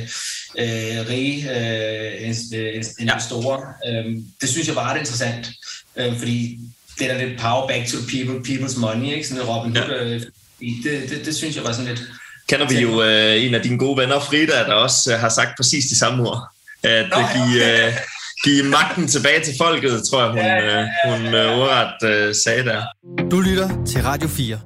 [0.62, 2.34] øh, rige øh,
[3.00, 5.50] investorer, øh, det synes jeg var ret interessant,
[5.96, 6.58] øh, fordi
[6.98, 9.28] det der lidt power back to people, people's money, ikke?
[9.28, 10.04] sådan Robin Hood, ja.
[10.04, 10.22] øh,
[10.84, 12.02] det, det, det synes jeg var sådan lidt
[12.48, 15.50] kender vi jo øh, en af dine gode venner, Frida, der også øh, har sagt
[15.56, 16.42] præcis de samme ord.
[16.82, 17.92] At Nå, give, øh,
[18.44, 20.86] give magten tilbage til folket, tror jeg, hun, ja.
[21.08, 22.82] hun øh, ordret øh, sagde der.
[23.30, 24.60] Du lytter til Radio 4.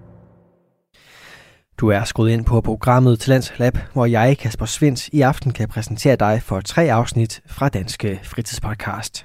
[1.80, 5.68] Du er skruet ind på programmet Talents Lab, hvor jeg, Kasper Svens, i aften kan
[5.68, 9.24] præsentere dig for tre afsnit fra Danske Fritidspodcast.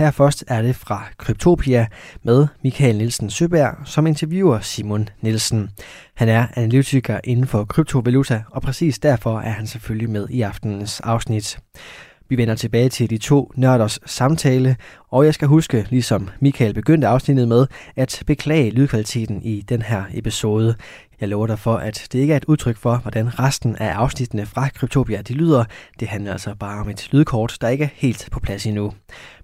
[0.00, 1.86] Her først er det fra Kryptopia
[2.22, 5.70] med Michael Nielsen Søberg, som interviewer Simon Nielsen.
[6.14, 11.00] Han er analytiker inden for kryptovaluta, og præcis derfor er han selvfølgelig med i aftenens
[11.00, 11.58] afsnit.
[12.28, 14.76] Vi vender tilbage til de to nørders samtale,
[15.10, 20.04] og jeg skal huske, ligesom Michael begyndte afsnittet med, at beklage lydkvaliteten i den her
[20.14, 20.74] episode.
[21.20, 24.46] Jeg lover dig for, at det ikke er et udtryk for, hvordan resten af afsnittene
[24.46, 25.64] fra Kryptopia de lyder.
[26.00, 28.92] Det handler altså bare om et lydkort, der ikke er helt på plads endnu.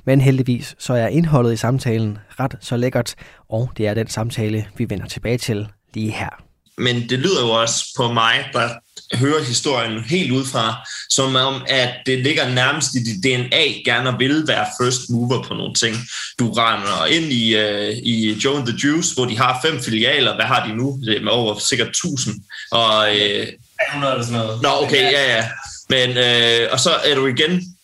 [0.06, 3.14] Men heldigvis så er indholdet i samtalen ret så lækkert,
[3.48, 6.42] og det er den samtale, vi vender tilbage til lige her.
[6.78, 8.68] Men det lyder jo også på mig, der
[9.14, 10.74] hører historien helt ud fra,
[11.10, 15.54] som om, at det ligger nærmest i dit DNA, gerne vil være first mover på
[15.54, 15.96] nogle ting.
[16.38, 20.34] Du render ind i, uh, i Joe and the Juice, hvor de har fem filialer.
[20.34, 20.98] Hvad har de nu?
[21.04, 22.34] Det er med over sikkert 1000.
[22.70, 23.46] Og, uh,
[23.92, 24.62] 100 eller sådan noget.
[24.62, 25.44] Nå, okay, ja, ja.
[25.88, 27.75] Men, uh, og så er du igen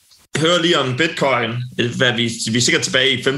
[0.42, 1.50] hører lige om bitcoin,
[1.96, 3.28] hvad vi, vi er sikkert tilbage i 15-16,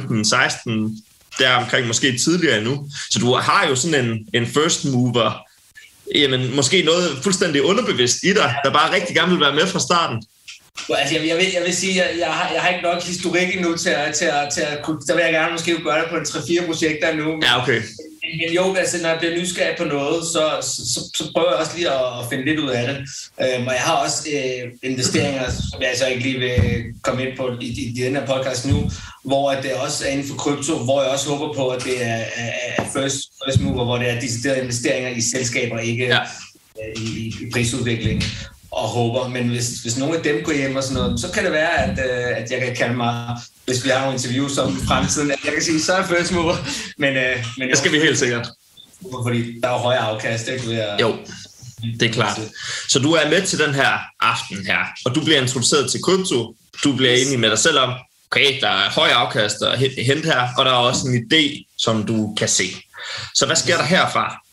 [1.38, 2.88] der omkring måske tidligere endnu.
[3.10, 5.46] Så du har jo sådan en, en first mover,
[6.14, 9.80] jamen måske noget fuldstændig underbevidst i dig, der bare rigtig gerne vil være med fra
[9.80, 10.22] starten.
[10.90, 13.56] Altså, jeg, jeg, vil, jeg vil sige, jeg, jeg, har, jeg har ikke nok historik
[13.56, 15.00] endnu til at, til at, til at kunne...
[15.08, 17.24] Der vil jeg gerne måske gøre det på en 3-4 projekter nu.
[17.24, 17.82] Men, ja, okay.
[18.24, 21.76] Men jo, altså, når jeg bliver nysgerrig på noget, så, så, så prøver jeg også
[21.76, 22.96] lige at, at finde lidt ud af det.
[23.42, 27.36] Øhm, og jeg har også øh, investeringer, som jeg så ikke lige vil komme ind
[27.36, 28.90] på i, i, i den her podcast nu,
[29.24, 32.24] hvor det også er inden for krypto, hvor jeg også håber på, at det er,
[32.76, 36.20] er first, first mover, hvor det er deciderede investeringer i selskaber, ikke ja.
[36.20, 38.22] Øh, i, i prisudvikling
[38.70, 39.28] og håber.
[39.28, 41.84] Men hvis, hvis nogle af dem går hjem og sådan noget, så kan det være,
[41.84, 45.38] at, øh, at jeg kan kalde mig, hvis vi har nogle interviews om fremtiden, at
[45.44, 46.56] jeg kan sige, så er first mover.
[46.98, 48.48] Men, øh, men det skal vi helt sikkert.
[49.22, 50.66] Fordi der er jo højere afkast, ikke?
[50.66, 51.16] Ved at, jo,
[52.00, 52.40] det er klart.
[52.88, 56.54] Så du er med til den her aften her, og du bliver introduceret til krypto.
[56.84, 57.92] Du bliver enig med dig selv om,
[58.30, 62.06] okay, der er høj afkast at hente her, og der er også en idé, som
[62.06, 62.64] du kan se.
[63.34, 64.44] Så hvad sker der herfra?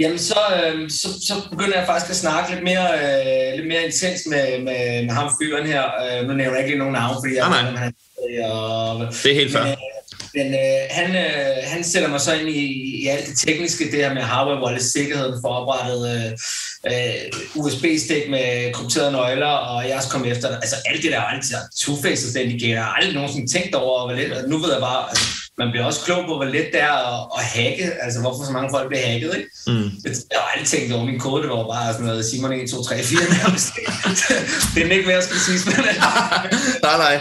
[0.00, 3.84] Jamen, så, øh, så, så begynder jeg faktisk at snakke lidt mere, øh, lidt mere
[3.84, 5.84] intens med, med, med ham fyren her.
[6.04, 7.48] Øh, nu nævner jeg ikke lige nogen navn, fordi jeg...
[7.48, 7.80] Nej, nej.
[7.80, 7.92] Han,
[8.44, 9.64] og, det er helt fair.
[9.64, 9.76] Men,
[10.34, 12.62] men øh, han, øh, han sætter mig så ind i,
[13.02, 16.32] i alt det tekniske, det her med hardware wallet, sikkerheden for oprettet øh,
[16.86, 20.48] øh, USB-stik med krypterede nøgler, og jeg også kommet efter.
[20.48, 24.12] Altså alt det der, alt det der two-face authenticator, jeg har aldrig nogensinde tænkt over,
[24.12, 25.24] lidt, nu ved jeg bare, altså,
[25.58, 28.52] man bliver også klog på, hvor let det er at, at hacke, altså hvorfor så
[28.52, 29.48] mange folk bliver hacket, ikke?
[29.66, 29.90] Mm.
[30.04, 32.82] Jeg har aldrig tænkt over min kode, det var bare sådan noget Simon 1, 2,
[32.82, 33.68] 3, 4 nærmest.
[34.74, 35.84] det er ikke, hvad jeg sige, men...
[36.82, 37.16] nej, nej.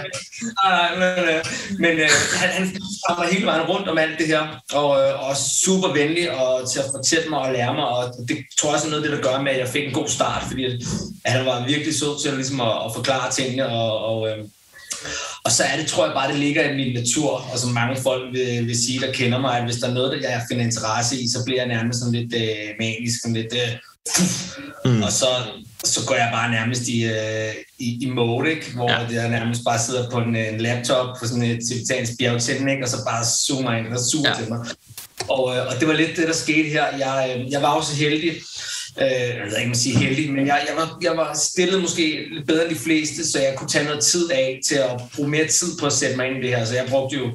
[0.66, 1.46] Nej, men, øh,
[1.80, 2.76] men øh, han, han
[3.08, 4.44] kommer hele vejen rundt om alt det her,
[4.74, 8.38] og, øh, og super venlig og til at fortælle mig og lære mig, og det
[8.58, 10.08] tror jeg også er noget af det, der gør med, at jeg fik en god
[10.08, 10.74] start, fordi at,
[11.26, 14.38] at han var virkelig sød til ligesom at, at forklare tingene, og, og øh,
[15.44, 18.02] og så er det, tror jeg bare, det ligger i min natur, og som mange
[18.02, 20.64] folk vil, vil sige, der kender mig, at hvis der er noget, der jeg finder
[20.64, 23.54] interesse i, så bliver jeg nærmest sådan lidt øh, manisk, sådan lidt...
[23.54, 23.72] Øh,
[24.86, 25.04] mm.
[25.04, 25.28] Og så,
[25.84, 28.72] så går jeg bare nærmest i, øh, i, i mode, ikke?
[28.76, 29.22] hvor ja.
[29.22, 32.98] jeg nærmest bare sidder på en, en laptop på sådan et tibetansk bjergtænding, og så
[33.06, 34.36] bare zoomer ind og suger ja.
[34.36, 34.60] til mig.
[35.30, 36.86] Og, øh, og det var lidt det, der skete her.
[36.98, 38.34] Jeg, øh, jeg var også heldig,
[39.02, 42.28] øh, jeg ved ikke, man siger heldig, men jeg, jeg, var, jeg var stillet måske
[42.32, 45.30] lidt bedre end de fleste, så jeg kunne tage noget tid af til at bruge
[45.30, 46.66] mere tid på at sætte mig ind i det her.
[46.66, 47.26] Så jeg brugte jo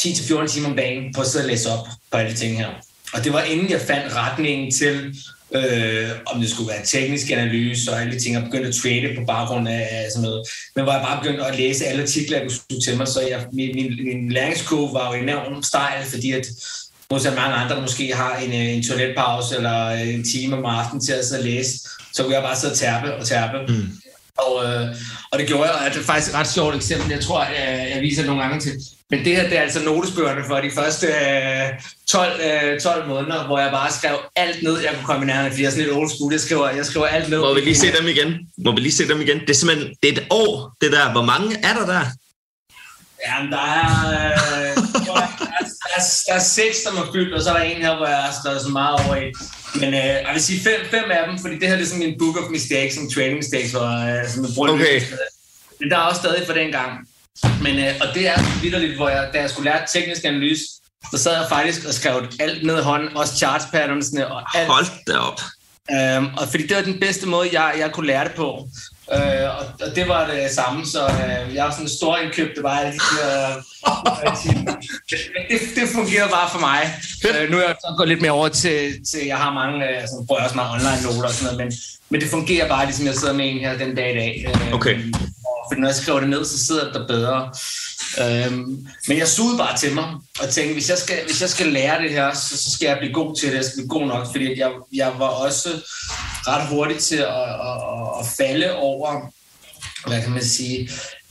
[0.00, 2.68] 10-14 timer om dagen på at sidde og læse op på alle de ting her.
[3.12, 5.14] Og det var inden jeg fandt retningen til,
[5.54, 9.14] øh, om det skulle være teknisk analyse og alle de ting, og begyndte at trade
[9.18, 10.48] på baggrund af sådan noget.
[10.74, 13.46] Men hvor jeg bare begyndte at læse alle artikler, jeg kunne til mig, så jeg,
[13.52, 16.46] min, min, min læringskurve var jo enormt stejl, fordi at
[17.14, 21.12] modsat mange andre, der måske har en, en toiletpause eller en time om aftenen til
[21.12, 21.72] at sidde og læse,
[22.12, 23.58] så kunne jeg bare sidde og tærpe og tærpe.
[23.68, 23.86] Mm.
[24.38, 24.86] Og, øh,
[25.32, 27.90] og det gjorde jeg, og det er faktisk et ret sjovt eksempel, jeg tror, jeg,
[27.94, 28.72] jeg viser nogle gange til.
[29.10, 31.68] Men det her, det er altså notesbøgerne for de første øh,
[32.08, 35.52] 12, øh, 12 måneder, hvor jeg bare skrev alt ned, jeg kunne komme i nærheden,
[35.52, 37.38] fordi jeg er sådan lidt old school, jeg skriver, jeg skriver alt ned.
[37.38, 38.30] Må vi lige se dem igen?
[38.64, 39.40] Må vi lige se dem igen?
[39.40, 41.12] Det er simpelthen, det er et år, det der.
[41.12, 42.04] Hvor mange er der der?
[43.28, 43.92] Jamen, der er,
[44.60, 44.93] øh,
[45.96, 47.82] der, er, der, er, der er seks, som er fyldt, og så er der en
[47.82, 49.32] her, hvor jeg har skrevet så meget over i.
[49.80, 52.02] Men øh, jeg vil sige fem, fem af dem, fordi det her det er sådan
[52.02, 55.00] en book of mistakes, en training mistakes, hvor, øh, som jeg bruger Okay.
[55.80, 57.08] Men der er også stadig for den gang.
[57.62, 60.64] Men, øh, og det er vidderligt, hvor jeg, da jeg skulle lære teknisk analyse,
[61.12, 64.68] så sad jeg faktisk og skrev alt ned i hånden, også charts patternsene og alt.
[64.68, 65.40] Hold da op.
[65.90, 68.68] Øhm, og fordi det var den bedste måde, jeg, jeg kunne lære det på.
[69.12, 72.54] Øh, og, og det var det samme, så øh, jeg var sådan en stor indkøb,
[72.56, 73.48] det var alle de der...
[73.56, 73.62] Øh,
[75.50, 76.80] det, det fungerer bare for mig.
[77.28, 80.08] Øh, nu er jeg så gået lidt mere over til, til jeg har mange, øh,
[80.08, 81.72] sådan, bruger jeg også meget online noter og sådan noget, men,
[82.10, 84.44] men det fungerer bare, ligesom jeg sidder med en her den dag i dag.
[84.48, 84.96] Øh, Okay.
[85.72, 87.50] For når jeg skriver det ned, så sidder det der bedre.
[88.20, 90.04] Øhm, men jeg sugede bare til mig
[90.40, 92.96] og tænkte, hvis jeg skal, hvis jeg skal lære det her, så, så skal jeg
[92.98, 93.56] blive god til det.
[93.56, 95.68] Jeg skal blive god nok, fordi at jeg, jeg var også
[96.46, 99.20] ret hurtig til at, at, at, at falde over,
[100.08, 100.90] hvad kan man sige,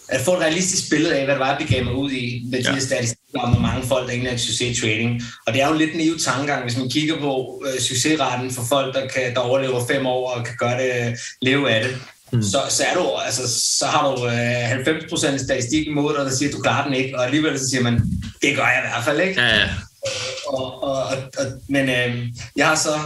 [0.10, 2.60] at få et realistisk billede af, hvad det var, jeg begav mig ud i med
[2.60, 2.74] de Ja.
[2.74, 5.22] her statistikker om, hvor mange folk, der egentlig succes i trading.
[5.48, 8.64] Og det er jo lidt en naiv tankegang, hvis man kigger på øh, succesraten for
[8.70, 11.98] folk, der, kan, der overlever fem år og kan gøre det, leve af det.
[12.34, 12.44] Mm.
[12.44, 16.50] Så, så, er du, altså, så har du øh, 90% statistik imod dig, der siger,
[16.50, 17.94] at du klarer den ikke, og alligevel så siger man,
[18.42, 19.42] det gør jeg i hvert fald ikke.
[19.42, 19.70] Ja, ja.
[20.48, 23.00] Og, og, og, og, men øh, jeg har så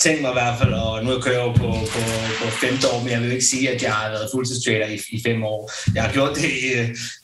[0.00, 2.00] tænkt mig i hvert fald, og nu kører jeg jo på, på,
[2.42, 5.22] på femte år, men jeg vil ikke sige, at jeg har været fuldtidstrader i, i
[5.26, 5.70] fem år.
[5.94, 6.72] Jeg har gjort det i,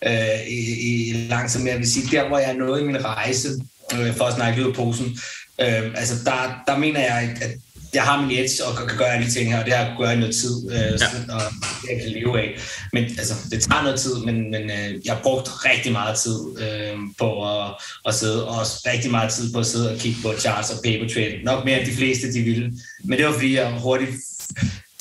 [0.04, 2.84] øh, i, i lang tid, men jeg vil sige, der hvor jeg er nået i
[2.84, 3.48] min rejse,
[3.94, 5.18] øh, for at snakke ud af posen,
[5.60, 7.50] øh, altså der, der mener jeg, at
[7.94, 9.94] jeg har min edge og kan gøre alle de ting her, og det har jeg
[9.98, 10.96] gøre i noget tid, øh, ja.
[10.98, 11.42] sådan, og
[11.90, 12.58] jeg kan leve af.
[12.92, 16.38] Men altså, det tager noget tid, men, men øh, jeg har brugt rigtig meget tid
[16.58, 17.70] øh, på at,
[18.06, 20.76] at sidde, og også rigtig meget tid på at sidde og kigge på charts og
[20.84, 21.44] paper trade.
[21.44, 22.72] Nok mere end de fleste, de ville.
[23.04, 24.10] Men det var fordi, jeg hurtigt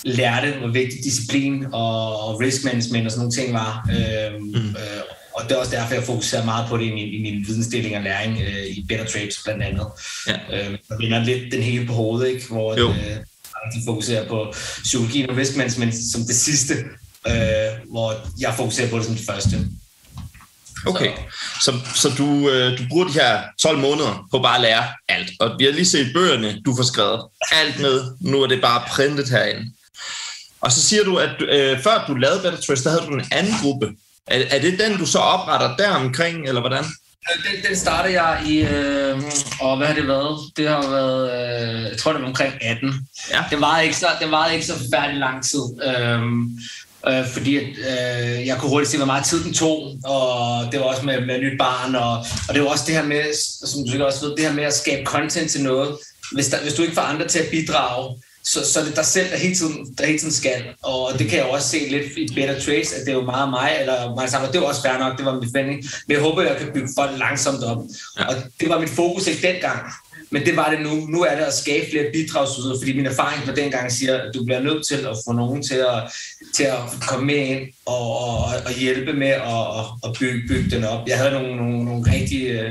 [0.03, 3.89] lærte, hvor vigtig disciplin og, og risk management og sådan nogle ting var.
[3.91, 4.69] Øh, mm.
[4.69, 5.00] øh,
[5.43, 7.97] og det er også derfor, jeg fokuserer meget på det i min, i min vidensdeling
[7.97, 9.87] og læring øh, i Better Trades blandt andet.
[10.27, 10.33] Ja.
[10.33, 12.47] Øh, jeg vender lidt den hele på hovedet, ikke?
[12.47, 12.89] hvor Jo.
[12.89, 13.17] øh,
[13.75, 16.73] de fokuserer på psykologi og risk management som det sidste,
[17.27, 19.67] øh, hvor jeg fokuserer på det som det første.
[20.85, 21.11] Okay,
[21.61, 25.29] så, så du, øh, du bruger de her 12 måneder på bare at lære alt.
[25.39, 28.15] Og vi har lige set bøgerne, du får skrevet alt ned.
[28.21, 29.71] Nu er det bare printet herinde.
[30.61, 33.25] Og så siger du, at øh, før du lavede Better Trust, der havde du en
[33.31, 33.89] anden gruppe.
[34.27, 36.83] Er, er det den, du så opretter der omkring, eller hvordan?
[36.83, 39.21] Den, den startede jeg i, øh,
[39.61, 40.39] og hvad har det været?
[40.57, 43.07] Det har været, øh, jeg tror det var omkring 18.
[43.31, 43.43] Ja.
[43.49, 45.61] Det varede ikke så, det varede ikke så forfærdelig lang tid.
[45.87, 46.59] Øhm,
[47.07, 50.79] øh, fordi at, øh, jeg kunne hurtigt se, hvor meget tid den tog, og det
[50.79, 53.23] var også med, med nyt barn, og, og det var også det her med,
[53.67, 55.97] som du sikkert også ved, det her med at skabe content til noget.
[56.33, 59.05] Hvis, der, hvis du ikke får andre til at bidrage, så, så er det dig
[59.05, 60.63] selv, der hele, tiden, der hele tiden skal.
[60.83, 63.25] Og det kan jeg jo også se lidt i Better Trades, at det er jo
[63.25, 64.51] meget mig, eller mig sammen.
[64.51, 65.83] Det var også fair nok, det var min forventning.
[66.07, 67.83] Men jeg håber, jeg kan bygge folk langsomt op.
[68.19, 68.27] Ja.
[68.27, 69.79] Og det var mit fokus ikke dengang.
[70.31, 71.07] Men det var det nu.
[71.07, 74.45] Nu er det at skabe flere bidragsydere, fordi min erfaring fra dengang siger, at du
[74.45, 76.03] bliver nødt til at få nogen til at,
[76.55, 80.83] til at komme med ind og, og, og hjælpe med at, at bygge, bygge den
[80.83, 81.07] op.
[81.07, 82.69] Jeg havde nogle, nogle, nogle rigtig, øh,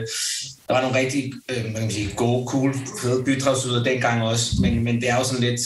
[0.68, 4.52] der var nogle rigtig øh, hvad kan man sige, gode, cool, fede bidragsydere dengang også,
[4.60, 5.60] men, men det er jo sådan lidt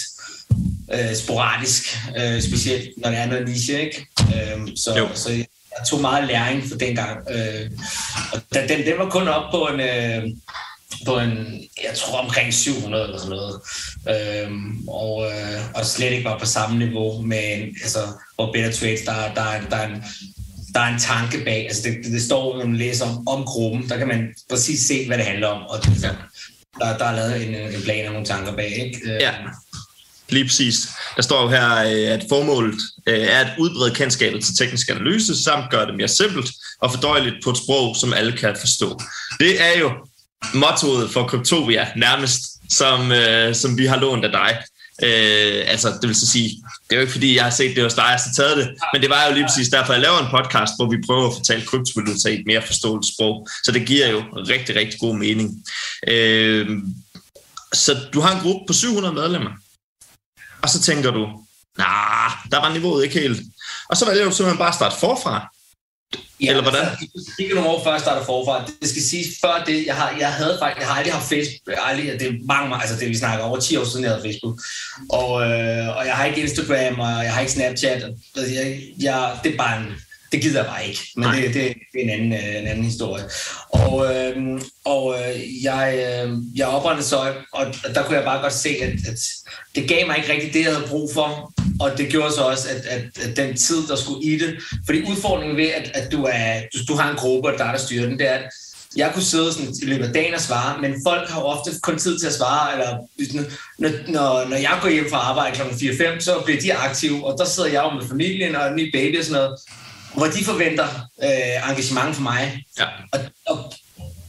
[0.92, 4.07] øh, sporadisk, øh, specielt når det er noget niche, ikke?
[4.20, 5.09] Øh, så, Jo.
[5.14, 5.46] så jeg
[5.90, 7.18] tog meget læring for dengang.
[7.30, 7.70] Øh,
[8.33, 9.80] og den, den, den var kun op på en...
[9.80, 10.22] Øh,
[11.07, 11.30] på en,
[11.85, 13.61] jeg tror omkring 700 eller sådan noget.
[14.09, 17.98] Øhm, og, øh, og slet ikke var på samme niveau med, altså,
[18.35, 20.02] hvor Better Trades, der, der, der, der, er en,
[20.74, 21.66] der er en tanke bag.
[21.66, 25.07] Altså, det, det står, når man læser om, om gruppen, der kan man præcis se,
[25.07, 25.62] hvad det handler om.
[25.62, 26.02] Og det,
[26.80, 29.00] der, der er lavet en, en plan og nogle tanker bag, ikke?
[29.04, 29.33] Øh, ja.
[30.28, 30.76] Lige præcis.
[31.16, 35.42] Der står jo her, øh, at formålet øh, er at udbrede kendskabet til teknisk analyse,
[35.42, 39.00] samt gøre det mere simpelt og fordøjeligt på et sprog, som alle kan forstå.
[39.40, 39.90] Det er jo
[40.54, 44.59] mottoet for Kryptovia, nærmest, som, øh, som vi har lånt af dig.
[45.02, 46.48] Øh, altså, det vil så sige,
[46.90, 48.68] det er jo ikke fordi, jeg har set det hos dig, jeg har taget det,
[48.92, 51.35] men det var jo lige præcis derfor, jeg laver en podcast, hvor vi prøver at
[51.35, 53.48] fortælle kryptovaluta i et mere forståeligt sprog.
[53.64, 55.64] Så det giver jo rigtig, rigtig god mening.
[56.09, 56.68] Øh,
[57.72, 59.50] så du har en gruppe på 700 medlemmer,
[60.62, 61.20] og så tænker du,
[61.78, 63.42] nah, der var niveauet ikke helt.
[63.88, 65.54] Og så vælger du simpelthen bare at starte forfra.
[66.40, 66.87] Ja, Eller hvordan?
[66.87, 68.70] Altså, det gik nogle år før jeg startede forfra.
[68.81, 71.77] Det skal sige før det, jeg har, jeg havde faktisk, jeg har aldrig haft Facebook,
[71.77, 74.12] jeg aldrig, det er mange, mange, altså det vi snakker over 10 år siden, jeg
[74.12, 74.61] havde Facebook.
[75.11, 78.03] Og, øh, og jeg har ikke Instagram, og jeg har ikke Snapchat.
[78.37, 79.87] Altså, jeg, jeg, det er bare en,
[80.35, 81.01] det gider jeg bare ikke.
[81.16, 83.25] Men det, det, det er en anden, øh, en anden historie.
[83.73, 88.53] Og, øh, og øh, jeg, øh, jeg oprettede så, og der kunne jeg bare godt
[88.53, 89.20] se, at, at
[89.75, 91.53] det gav mig ikke rigtig det, jeg havde brug for.
[91.81, 94.59] Og det gjorde så også, at, at, at den tid, der skulle i det...
[94.87, 97.73] Fordi udfordringen ved, at, at du, er, du, du har en gruppe, og der er
[97.73, 98.51] der styrer den, det er, at
[98.97, 101.99] jeg kunne sidde sådan i løbet af dagen og svare, men folk har ofte kun
[101.99, 102.90] tid til at svare, eller
[103.79, 105.62] når, når, når jeg går hjem fra arbejde kl.
[105.62, 108.90] 4-5, så bliver de aktive, og der sidder jeg jo med familien og en ny
[108.92, 109.59] baby og sådan noget,
[110.16, 110.88] hvor de forventer
[111.22, 112.64] øh, engagement fra mig.
[112.79, 112.87] Ja.
[113.12, 113.72] Og, og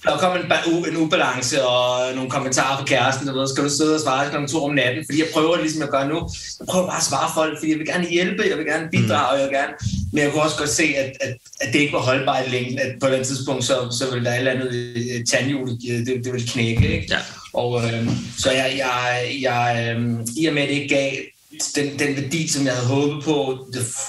[0.05, 3.95] der kom en, ba- en ubalance og nogle kommentarer fra kæresten, ved, skal du sidde
[3.95, 4.51] og svare kl.
[4.51, 6.29] 2 om natten, fordi jeg prøver ligesom jeg gør nu.
[6.59, 9.27] Jeg prøver bare at svare folk, fordi jeg vil gerne hjælpe, jeg vil gerne bidrage,
[9.31, 9.73] og jeg vil gerne,
[10.13, 12.79] men jeg kunne også godt se, at, at, at det ikke var holdbart i længden,
[12.79, 16.33] at på den tidspunkt, så, så ville der et eller andet øh, tandhjul, det, det
[16.33, 17.07] ville knække, ikke?
[17.09, 17.19] Ja.
[17.53, 21.11] Og øh, så jeg, jeg, jeg øh, i og med, at det ikke gav
[21.75, 23.67] den, den værdi, som jeg havde håbet på.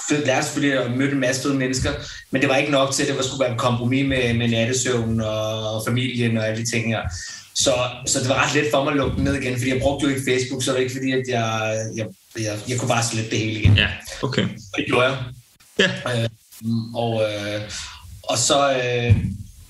[0.09, 1.91] Det lærte selvfølgelig at møde en masse fede mennesker,
[2.31, 4.47] men det var ikke nok til, at det var skulle være en kompromis med, med
[4.47, 7.01] nattesøvn og familien og alle de ting her.
[7.55, 7.73] Så,
[8.05, 10.03] så det var ret let for mig at lukke den ned igen, fordi jeg brugte
[10.03, 12.05] jo ikke Facebook, så det var ikke fordi, at jeg, jeg,
[12.39, 13.77] jeg, jeg kunne bare slette det hele igen.
[13.77, 13.87] Ja,
[14.21, 14.43] okay.
[14.43, 15.17] Og det gjorde jeg.
[15.79, 16.21] Ja.
[16.23, 16.29] Øh,
[16.95, 17.61] og, øh,
[18.23, 19.15] og så, øh,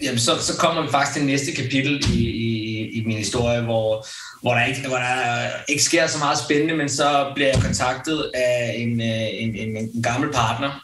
[0.03, 4.07] jamen, så, så kommer vi faktisk til næste kapitel i, i, i min historie, hvor,
[4.41, 8.31] hvor, der ikke, hvor der ikke sker så meget spændende, men så bliver jeg kontaktet
[8.33, 10.81] af en, en, en, en gammel partner,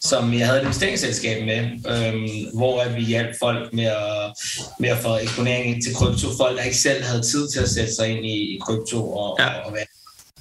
[0.00, 1.60] som jeg havde et investeringsselskab med,
[1.92, 4.32] øhm, hvor at vi hjalp folk med at,
[4.78, 6.28] med at få eksponering til krypto.
[6.38, 9.12] Folk, der ikke selv havde tid til at sætte sig ind i, i krypto.
[9.16, 9.48] Og, Ja.
[9.48, 9.78] og, og,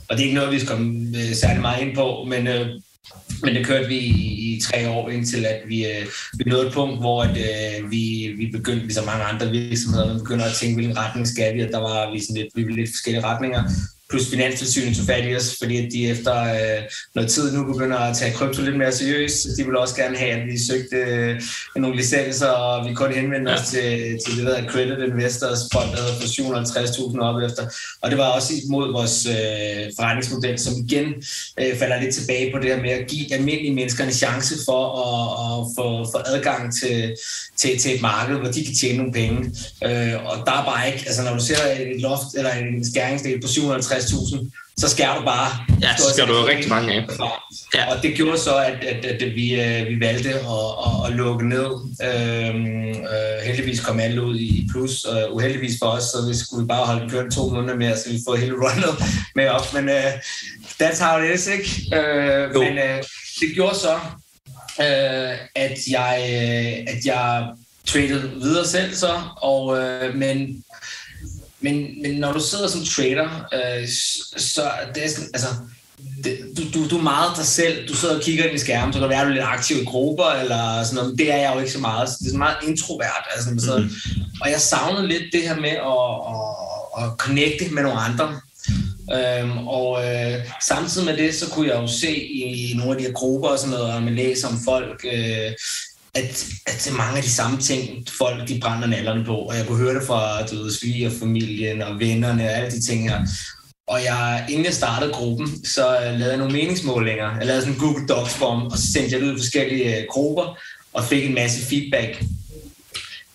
[0.10, 2.68] og det er ikke noget, vi skal komme øh, særlig meget ind på, men, øh,
[3.44, 6.06] men det kørte vi i, i tre år, indtil at vi, øh,
[6.38, 10.20] vi nåede et punkt, hvor at, øh, vi, vi begyndte, ligesom mange andre virksomheder, vi
[10.20, 12.82] begynder at tænke, hvilken retning skal vi, og der var vi sådan lidt, vi ville
[12.82, 13.64] lidt forskellige retninger.
[14.14, 16.82] Plus Finanstilsynet tog fat i os, fordi at de efter øh,
[17.16, 19.48] noget tid nu begynder at tage krypto lidt mere seriøst.
[19.58, 21.42] De vil også gerne have, at vi søgte øh,
[21.76, 23.58] nogle licenser, og vi kunne henvende Ja.
[23.58, 26.28] os til, til det, der hedder Credit Investors Fond, der for
[27.14, 27.64] 750.000 op efter.
[28.02, 31.06] Og det var også imod vores øh, forretningsmodel, som igen
[31.60, 34.82] øh, falder lidt tilbage på det her med at give almindelige mennesker en chance for
[35.06, 37.16] at, at få, få adgang til,
[37.58, 39.38] til, til et marked, hvor de kan tjene nogle penge.
[39.88, 43.42] Øh, og der er bare ikke, altså når du ser et loft eller en skæringsdel
[43.42, 43.48] på
[44.04, 45.50] 750.000, så skærer du bare.
[45.82, 47.08] Ja, så skal du jo rigtig mange af.
[47.74, 47.96] Ja.
[47.96, 51.50] Og det gjorde så, at, at, at vi, øh, vi valgte at, at, at lukke
[51.50, 51.70] ned.
[52.04, 56.68] Øhm, øh, heldigvis kom alle ud i plus, og uheldigvis for os, så vi skulle
[56.68, 59.04] bare holde kørende to måneder mere, så vi får hele runnet
[59.36, 59.74] med op.
[59.74, 60.12] Men uh,
[60.82, 61.98] that's how it is, ikke?
[61.98, 62.62] Øh, Jo.
[62.64, 63.04] men uh,
[63.40, 63.94] det gjorde så,
[64.80, 67.48] øh, at jeg, øh, at jeg
[67.86, 70.64] tradede videre selv så, og, øh, men,
[71.64, 73.88] men, men når du sidder som trader, øh,
[74.38, 75.48] så det er sådan, altså,
[76.24, 77.88] det, du, du, du er meget dig selv.
[77.88, 79.46] Du sidder og kigger ind i skærmen, så kan det være, at du er lidt
[79.46, 82.10] aktiv i grupper, eller sådan noget, det er jeg jo ikke så meget.
[82.10, 83.24] Så det er sådan meget introvert.
[83.36, 83.90] Altså, man sidder,
[84.42, 88.40] Og jeg savnede lidt det her med at, at, at connecte med nogle andre.
[89.18, 92.98] Øhm, og øh, samtidig med det, så kunne jeg jo se i, i nogle af
[92.98, 95.52] de her grupper og sådan noget, og man læser om folk, øh,
[96.16, 99.36] at, at det er mange af de samme ting, folk de brænder nallerne på.
[99.36, 103.10] Og jeg kunne høre det fra du ved, svigerfamilien og vennerne og alle de ting
[103.10, 103.20] her.
[103.88, 107.38] Og jeg, inden jeg startede gruppen, så lavede jeg nogle meningsmålinger.
[107.38, 109.98] Jeg lavede sådan en Google Docs form, og så sendte jeg det ud i forskellige
[109.98, 110.58] øh, grupper,
[110.94, 112.24] og fik en masse feedback.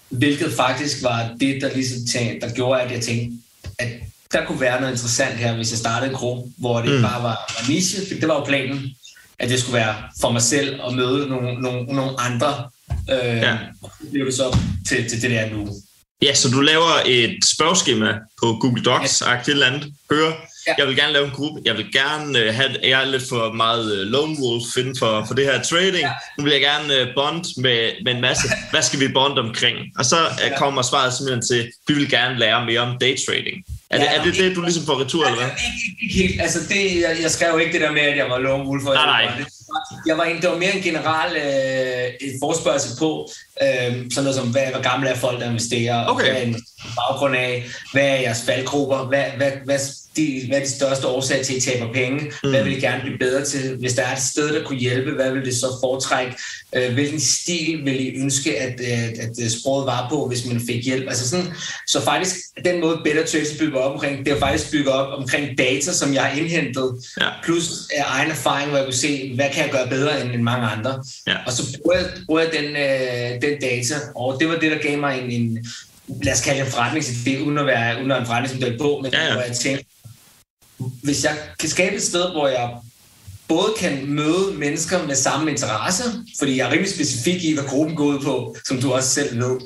[0.09, 3.37] Hvilket faktisk var det, der, ligesom tænkte, der gjorde, at jeg tænkte,
[3.79, 3.89] at
[4.33, 7.23] der kunne være noget interessant her, hvis jeg startede en gruppe, hvor det ikke bare
[7.23, 8.21] var, var niche.
[8.21, 8.95] Det var jo planen,
[9.39, 12.71] at det skulle være for mig selv at møde nogle, nogle, nogle andre.
[13.11, 13.57] Øh, Ja.
[14.31, 14.57] så
[14.89, 15.69] til, til det der nu.
[16.23, 18.13] Ja, så du laver et spørgeskema
[18.43, 19.41] på Google Docs, ja.
[19.41, 19.93] et eller andet.
[20.11, 20.33] Hør,
[20.67, 20.75] Ja.
[20.79, 21.61] jeg vil gerne lave en gruppe.
[21.65, 25.25] Jeg vil gerne uh, have, jeg er lidt for meget uh, lone wolf inden for,
[25.27, 25.97] for det her trading.
[25.97, 26.11] Ja.
[26.39, 28.49] Nu vil jeg gerne uh, bond med, med en masse.
[28.71, 29.77] Hvad skal vi bonde omkring?
[29.99, 30.59] Og så Ja.
[30.59, 33.65] kommer svaret simpelthen til, vi vil gerne lære mere om day trading.
[33.91, 35.49] Er, det, Ja, er det det, du ligesom får retur, eller hvad?
[35.49, 36.41] Ikke, ikke, helt.
[36.41, 38.85] Altså, det, jeg, jeg skrev ikke det der med, at jeg var lone wolf.
[38.85, 39.33] Nej, nej.
[39.39, 39.47] Det
[40.07, 43.29] jeg var en, det var mere en general øh, forspørgsel på,
[43.63, 46.25] øh, sådan noget som, hvad, hvor gamle er folk, der investerer, Okay.
[46.25, 46.57] hvad er en
[46.97, 49.79] baggrund af, hvad er jeres faldgrupper, hvad, hvad, hvad,
[50.19, 52.51] de, hvad er de største årsager til, at I taber penge, mm.
[52.51, 55.11] hvad vil I gerne blive bedre til, hvis der er et sted, der kunne hjælpe,
[55.11, 56.33] hvad vil det så foretrække,
[56.73, 60.85] øh, hvilken stil vil I ønske, at, at, at sproget var på, hvis man fik
[60.85, 61.47] hjælp, altså sådan,
[61.87, 65.19] så faktisk, den måde Better Trades er bygget op omkring, det er faktisk bygget op
[65.19, 67.29] omkring data, som jeg har indhentet, Ja.
[67.45, 70.43] plus af egen erfaring, hvor jeg kunne se, hvad kan jeg gøre bedre end, end
[70.43, 71.05] mange andre.
[71.27, 71.37] Ja.
[71.47, 74.79] Og så bruger jeg, bruger jeg den, øh, den data, og det var det, der
[74.79, 75.67] gav mig en, en
[76.23, 79.13] lad os kalde det en forretningsidé, uden at være uden at en forretningsmodel på, men
[79.13, 79.33] Ja, ja.
[79.33, 79.85] hvor jeg tænkte,
[81.03, 82.71] hvis jeg kan skabe et sted, hvor jeg
[83.49, 86.03] både kan møde mennesker med samme interesse,
[86.39, 89.39] fordi jeg er rimelig specifik i, hvad gruppen går ud på, som du også selv
[89.39, 89.59] ved.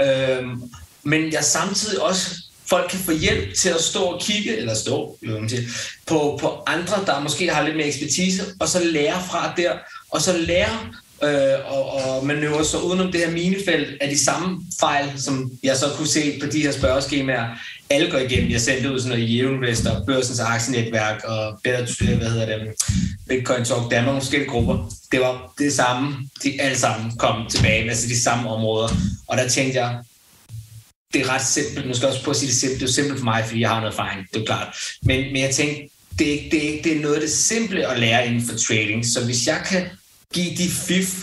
[0.00, 0.62] Øhm,
[1.02, 2.30] men jeg samtidig også
[2.66, 5.48] folk kan få hjælp til at stå og kigge, eller stå jo,
[6.06, 9.72] på, på andre, der måske har lidt mere ekspertise, og så lære fra der,
[10.10, 10.78] og så lære
[11.24, 15.76] øh, og, og manøvre sig udenom det her minefelt af de samme fejl, som jeg
[15.76, 17.48] så kunne se på de her spørgeskemaer,
[17.90, 18.50] alle går igennem.
[18.50, 19.44] Jeg sendte ud sådan noget i
[19.86, 22.74] og Børsens Aktienetværk og Better, hvad hedder det,
[23.28, 24.92] Bitcoin Talk Danmark, forskellige grupper.
[25.12, 28.88] Det var det samme, de alle sammen kom tilbage, altså de samme områder.
[29.28, 29.98] Og der tænkte jeg,
[31.12, 31.86] det er ret simpelt.
[31.86, 32.80] Nu skal jeg også prøve at sige det simpelt.
[32.80, 34.76] Det er jo simpelt for mig, fordi jeg har noget erfaring, det er klart.
[35.02, 35.82] Men, men jeg tænkte,
[36.18, 39.06] det det, det er noget af det simple at lære inden for trading.
[39.06, 39.86] Så hvis jeg kan
[40.34, 41.14] give de fif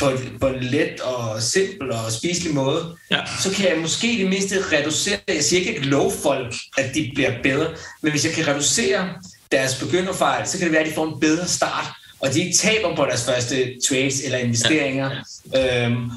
[0.00, 3.20] på, på en let og simpel og spiselig måde, Ja.
[3.42, 6.94] så kan jeg måske i det mindste reducere, jeg siger ikke, at love folk, at
[6.94, 7.68] de bliver bedre,
[8.02, 9.08] men hvis jeg kan reducere
[9.52, 11.84] deres begynderfejl, så kan det være, at de får en bedre start,
[12.20, 15.10] og de ikke taber på deres første trades eller investeringer.
[15.56, 16.10] Øhm,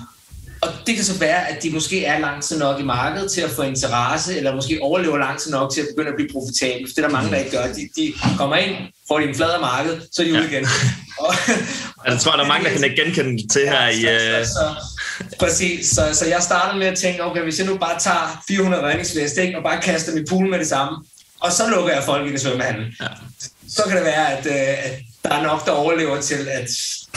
[0.62, 3.42] og det kan så være, at de måske er lang tid nok i markedet til
[3.42, 6.88] at få interesse, eller måske overlever lang tid nok til at begynde at blive profitable.
[6.88, 7.64] For det er der mange, der ikke gør.
[7.74, 8.76] De, de kommer ind,
[9.08, 10.68] får de en flad af markedet, så er de ude igen.
[11.20, 11.34] Og,
[12.06, 14.02] Altså, jeg tror, der er mange, der kan ikke genkende til her i...
[14.02, 15.90] så, Øh, så, så, præcis.
[15.90, 19.40] Så, så jeg startede med at tænke, okay, hvis jeg nu bare tager 400 redningsvest,
[19.58, 20.98] og bare kaster dem i poolen med det samme,
[21.40, 23.08] og så lukker jeg folk i det svømmehandel, Ja.
[23.70, 26.70] så kan det være, at, øh, at der er nok, der overlever til, at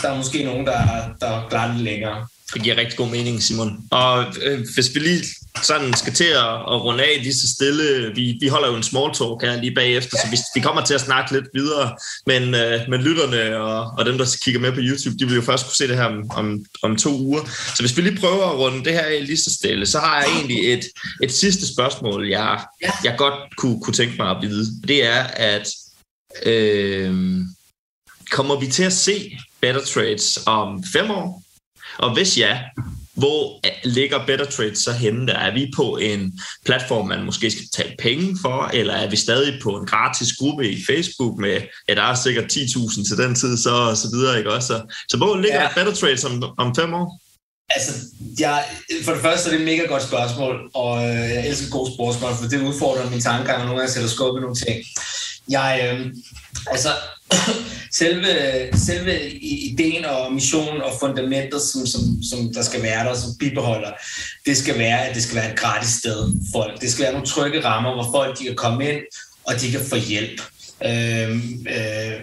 [0.03, 0.81] der er måske nogen, der,
[1.21, 2.27] der klarer det længere.
[2.55, 3.79] Det giver rigtig god mening, Simon.
[3.91, 5.25] Og øh, hvis vi lige
[5.63, 8.83] sådan skal til at, at runde af lige så stille, vi, vi holder jo en
[8.83, 11.97] small talk her lige bagefter, så vi, vi kommer til at snakke lidt videre,
[12.27, 15.43] men, øh, men lytterne og, og dem, der kigger med på YouTube, de vil jo
[15.43, 17.45] først kunne se det her om, om, om to uger.
[17.77, 20.21] Så hvis vi lige prøver at runde det her af lige så stille, så har
[20.21, 20.85] jeg egentlig et,
[21.23, 22.65] et sidste spørgsmål, jeg,
[23.05, 24.67] jeg godt kunne, kunne tænke mig at vide.
[24.89, 25.69] Det er, at
[26.47, 27.41] øh,
[28.31, 31.43] kommer vi til at se Better Trades om fem år?
[31.99, 32.61] Og hvis ja,
[33.15, 35.27] hvor ligger Better Trade så henne?
[35.27, 39.17] Der er vi på en platform, man måske skal betale penge for, eller er vi
[39.17, 43.35] stadig på en gratis gruppe i Facebook med, ja, der er sikkert 10.000 til den
[43.35, 44.67] tid, så, og så videre, ikke også?
[44.67, 45.63] Så, så hvor ligger Ja.
[45.63, 45.75] ja.
[45.75, 47.21] Better Trade om, om fem år?
[47.71, 47.93] Altså,
[48.39, 48.65] jeg,
[49.05, 52.33] for det første er det et mega godt spørgsmål, og øh, jeg elsker gode spørgsmål,
[52.35, 54.85] for det udfordrer mine tanker, og nogle gange sætter skub i nogle ting.
[55.49, 56.15] Jeg, øh,
[56.67, 56.89] altså,
[58.01, 58.29] selve,
[58.75, 63.91] selve ideen og missionen og fundamentet, som, som, som der skal være der, som bibeholder,
[64.47, 66.81] det skal være, at det skal være et gratis sted for folk.
[66.81, 69.01] Det skal være nogle trygge rammer, hvor folk de kan komme ind,
[69.45, 70.41] og de kan få hjælp.
[70.85, 72.21] Øhm, øh, øh,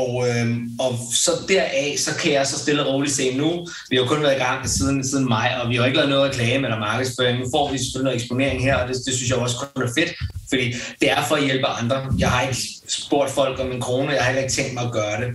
[0.00, 0.46] og, øh,
[0.78, 4.08] og så deraf, så kan jeg så stille og roligt se nu, vi har jo
[4.08, 6.78] kun været i gang siden, siden maj, og vi har ikke lavet noget reklame eller
[6.78, 7.38] markedsføring.
[7.38, 9.92] Nu får vi selvfølgelig noget eksponering her, og det, det synes jeg også kun er
[9.98, 10.12] fedt,
[10.48, 11.96] fordi det er for at hjælpe andre.
[12.18, 14.92] Jeg har ikke spurgt folk om en krone, jeg har heller ikke tænkt mig at
[14.92, 15.28] gøre det.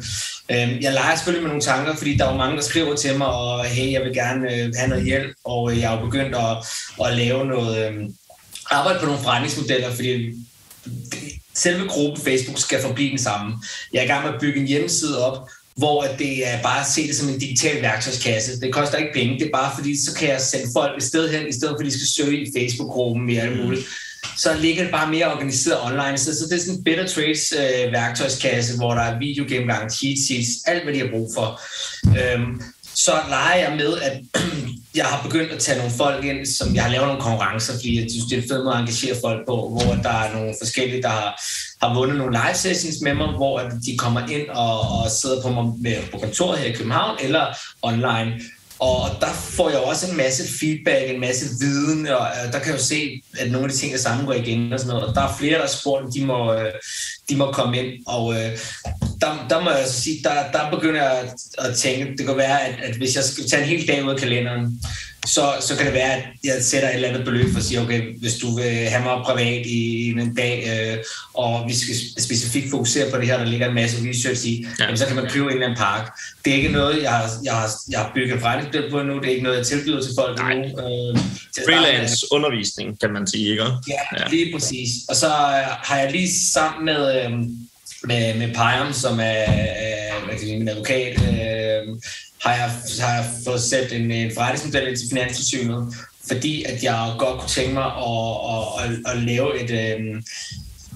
[0.51, 3.17] Øh, jeg leger selvfølgelig med nogle tanker, fordi der er jo mange, der skriver til
[3.17, 6.05] mig, og hey, jeg vil gerne øh, have noget hjælp, og øh, jeg har jo
[6.05, 6.57] begyndt at,
[7.05, 7.93] at lave noget, øh,
[8.71, 10.33] arbejde på nogle forretningsmodeller, fordi
[11.61, 13.55] selve gruppen Facebook skal forblive den samme.
[13.93, 16.79] Jeg er i gang med at bygge en hjemmeside op, hvor at det er bare
[16.79, 18.61] at se det som en digital værktøjskasse.
[18.61, 21.29] Det koster ikke penge, det er bare fordi, så kan jeg sende folk et sted
[21.29, 23.85] hen, i stedet for at de skal søge i Facebook-gruppen med alt muligt.
[24.37, 26.17] Så ligger det bare mere organiseret online.
[26.17, 30.17] Så, så det er sådan en Better Trades øh, værktøjskasse, hvor der er videogennemgang, cheat
[30.27, 31.61] sheets, alt hvad de har brug for.
[32.07, 32.61] Øhm,
[32.95, 34.21] så leger jeg med, at
[34.99, 37.89] jeg har begyndt at tage nogle folk ind, som jeg har lavet nogle konkurrencer, fordi
[37.99, 40.53] jeg synes, det er en fed måde at engagere folk på, hvor der er nogle
[40.61, 41.29] forskellige, der har,
[41.81, 45.41] har vundet nogle live sessions med mig, hvor at de kommer ind og, og sidder
[45.41, 47.45] på mig med, på kontoret her i København eller
[47.81, 48.29] online.
[48.79, 52.71] Og der får jeg også en masse feedback, en masse viden, og øh, der kan
[52.71, 55.07] jeg jo se, at nogle af de ting, der sammengår igen og sådan noget.
[55.07, 56.71] Og der er flere, der spurgt, de må, øh,
[57.29, 58.03] de må komme ind.
[58.07, 58.57] Og øh,
[59.21, 62.61] der, der må jeg så sige, der, der begynder jeg at tænke, det kan være,
[62.67, 64.81] at, at hvis jeg skal tage en hel dag ud af kalenderen,
[65.29, 67.81] så, så kan det være, at jeg sætter et eller andet beløb for at sige,
[67.81, 70.97] okay, hvis du vil have mig privat i en dag, øh,
[71.33, 74.83] og vi skal specifikt fokusere på det her, der ligger en masse research i, ja.
[74.83, 76.19] jamen, så kan man købe en eller anden park.
[76.45, 79.25] Det er ikke noget, jeg har, jeg har, jeg har bygget forretningsbillede på nu, det
[79.25, 80.55] er ikke noget, jeg tilbyder til folk Nej.
[80.55, 80.63] nu.
[80.63, 81.17] Øh,
[81.53, 83.63] til Freelance undervisning, kan man sige, ikke?
[83.63, 84.89] Ja, ja, lige præcis.
[85.09, 87.31] Og så øh, har jeg lige sammen med, øh,
[88.03, 91.87] med, med Pajam, som er øh, hvad kan sige, min advokat, øh,
[92.41, 95.93] har jeg, har jeg fået sat en, en forretningsmodel ind til Finanstilsynet,
[96.27, 100.21] fordi at jeg godt kunne tænke mig at, at, at, at lave et, øh,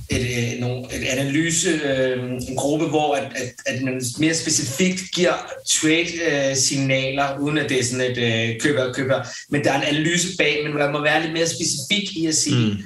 [0.10, 5.34] et, et, et analyse, øh, en gruppe, hvor at, at, at man mere specifikt giver
[5.70, 10.28] trade-signaler, uden at det er sådan et øh, køber køber, men der er en analyse
[10.38, 12.78] bag, men man må være lidt mere specifik i at sige, mm.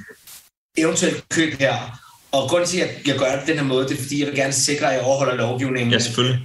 [0.76, 2.00] eventuelt køb her.
[2.32, 4.26] Og grunden til, at jeg gør det på den her måde, det er, fordi jeg
[4.26, 5.92] vil gerne sikre, at jeg overholder lovgivningen.
[5.92, 6.40] Ja, selvfølgelig.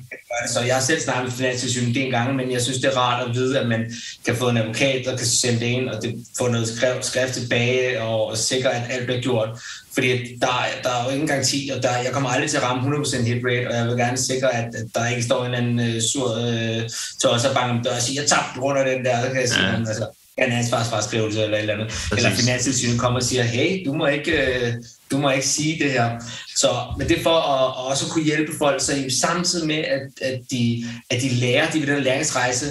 [0.47, 3.27] Så jeg har selv snakket med Finanstilsynet en gang, men jeg synes, det er rart
[3.27, 3.93] at vide, at man
[4.25, 7.33] kan få en advokat, der kan sende det ind, og det få noget skrift, skrift
[7.33, 9.49] tilbage, og, sikre, at alt bliver gjort.
[9.93, 10.07] Fordi
[10.41, 13.23] der, der er jo ingen garanti, og der, jeg kommer aldrig til at ramme 100%
[13.23, 15.95] hit rate, og jeg vil gerne sikre, at, at der ikke står en eller anden
[15.95, 16.81] uh, sur uh,
[17.21, 19.41] tosser og bange om dør og siger, jeg tabte grund af den der, så kan
[19.41, 19.77] jeg sige, ja.
[19.77, 20.07] altså,
[20.37, 21.87] en ansvarsfraskrivelse eller et eller andet.
[21.87, 22.25] Præcis.
[22.25, 24.73] Eller Finanstilsynet kommer og siger, hey, du må ikke, øh,
[25.11, 26.19] du må ikke sige det her.
[26.55, 30.01] Så, men det er for at, at også kunne hjælpe folk, så samtidig med, at,
[30.21, 32.65] at, de, at de lærer, de ved den læringsrejse,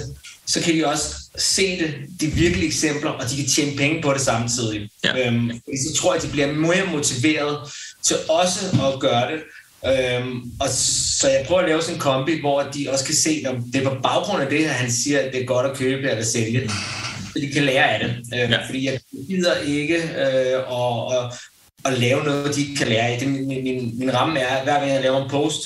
[0.45, 4.13] så kan de også se det, de virkelige eksempler, og de kan tjene penge på
[4.13, 4.89] det samtidig.
[5.03, 5.27] Ja.
[5.27, 7.57] Øhm, så tror jeg, at de bliver mere motiveret
[8.03, 8.59] til også
[8.93, 9.39] at gøre det.
[9.85, 10.69] Øhm, og
[11.19, 13.85] så jeg prøver at lave sådan en kombi, hvor de også kan se, om det
[13.85, 16.23] er på baggrund af det her, han siger, at det er godt at købe eller
[16.23, 16.69] sælge
[17.33, 18.15] så de kan lære af det.
[18.33, 18.65] Øh, ja.
[18.65, 21.33] Fordi jeg gider ikke øh, og, og,
[21.85, 23.19] at lave noget, de ikke kan lære af.
[23.19, 25.61] Det, min, min, min ramme er, hver gang jeg laver en post,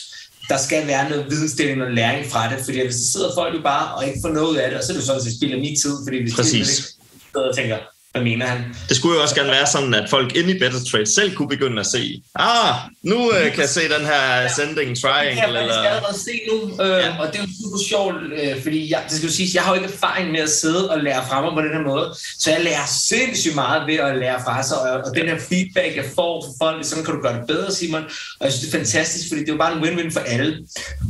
[0.49, 3.61] der skal være noget vidensdeling og læring fra det, fordi hvis der sidder folk jo
[3.61, 5.36] bare og ikke får noget ud af det, og så er det sådan, at det
[5.38, 6.68] spiller min tid, fordi hvis Præcis.
[6.68, 7.78] de ikke og tænker,
[8.24, 8.76] mener han?
[8.89, 11.49] Det skulle jo også gerne være sådan, at folk inde i Better Trade selv kunne
[11.49, 15.30] begynde at se, ah, nu øh, kan jeg se den her sending triangle.
[15.30, 15.74] Det kan jeg eller...
[15.74, 17.20] allerede se nu, øh, ja.
[17.20, 19.76] og det er jo super sjovt, øh, fordi jeg, det skal jo sige, jeg har
[19.76, 22.51] jo ikke erfaring med at sidde og lære fra mig på den her måde, så
[22.51, 26.05] jeg lærer sindssygt meget ved at lære fra sig, og, og den her feedback, jeg
[26.15, 28.03] får fra folk, sådan kan du gøre det bedre, Simon,
[28.39, 30.68] og jeg synes, det er fantastisk, fordi det er jo bare en win-win for alle.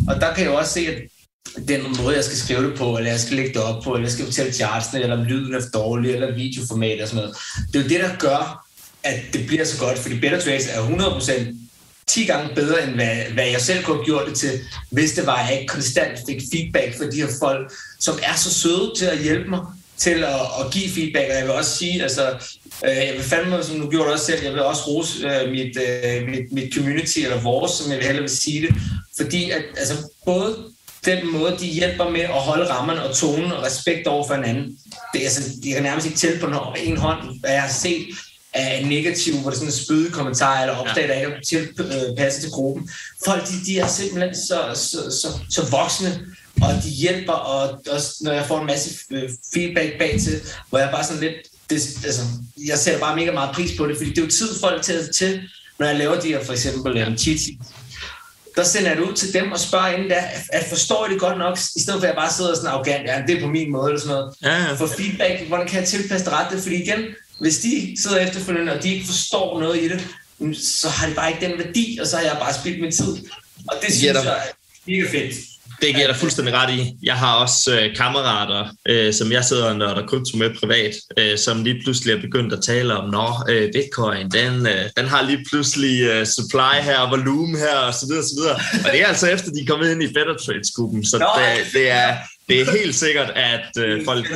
[0.07, 1.01] Og der kan jeg jo også se, at
[1.67, 4.05] den måde, jeg skal skrive det på, eller jeg skal lægge det op på, eller
[4.05, 7.37] jeg skal fortælle chartsene, eller om lyden er dårlig, eller videoformat og sådan noget.
[7.73, 8.67] Det er jo det, der gør,
[9.03, 11.55] at det bliver så godt, fordi Better Trades er 100%
[12.07, 14.59] 10 gange bedre, end hvad, hvad jeg selv kunne have gjort det til,
[14.91, 18.35] hvis det var, at jeg ikke konstant fik feedback fra de her folk, som er
[18.35, 19.59] så søde til at hjælpe mig
[19.97, 22.29] til at, at give feedback, og jeg vil også sige, altså,
[22.85, 25.51] øh, jeg vil fandme, som du gjorde det også selv, jeg vil også rose øh,
[25.51, 28.75] mit, øh, mit, mit community, eller vores, som jeg vil hellere vil sige det,
[29.17, 29.93] fordi at, altså,
[30.25, 30.55] både
[31.05, 34.77] den måde, de hjælper med at holde rammerne og tonen og respekt over for hinanden.
[35.13, 36.47] Det, altså, de kan nærmest ikke tælle på
[36.83, 38.07] en hånd, hvad jeg har set
[38.53, 42.41] af negativ, hvor det er sådan en spydig kommentar eller opslag, der ikke er tilpasset
[42.41, 42.89] til gruppen.
[43.25, 46.19] Folk, de, de er simpelthen så, så, så, så voksne,
[46.61, 50.79] og de hjælper, og også når jeg får en masse øh, feedback bag til, hvor
[50.79, 51.35] jeg bare sådan lidt,
[51.69, 52.21] det, altså,
[52.67, 55.11] jeg sætter bare mega meget pris på det, fordi det er jo tid folk tager
[55.11, 55.41] til,
[55.79, 57.39] når jeg laver de her for eksempel en cheat
[58.57, 60.21] der sender jeg det ud til dem og spørger inden der,
[60.53, 63.03] at forstår I det godt nok, i stedet for at jeg bare sidder sådan arrogant,
[63.07, 64.35] ja, det er på min måde, eller sådan noget.
[64.43, 64.73] Ja, ja.
[64.73, 66.61] For feedback, hvordan kan jeg tilpasse det ret?
[66.63, 66.99] Fordi igen,
[67.39, 70.07] hvis de sidder efterfølgende, og de ikke forstår noget i det,
[70.57, 73.17] så har det bare ikke den værdi, og så har jeg bare spildt min tid.
[73.67, 74.41] Og det synes jeg er
[74.87, 75.35] mega fedt.
[75.81, 76.93] Det giver dig fuldstændig ret i.
[77.03, 81.37] Jeg har også øh, kammerater, øh, som jeg sidder og nørder krypto med privat, øh,
[81.37, 85.21] som lige pludselig er begyndt at tale om, nå, øh, bitcoin, den, øh, den har
[85.21, 88.55] lige pludselig øh, supply her, volumen her, og så videre, så videre.
[88.85, 91.91] Og det er altså efter, de er kommet ind i Better Trades-gruppen, så det, det
[91.91, 92.17] er
[92.49, 94.27] det er helt sikkert, at øh, folk,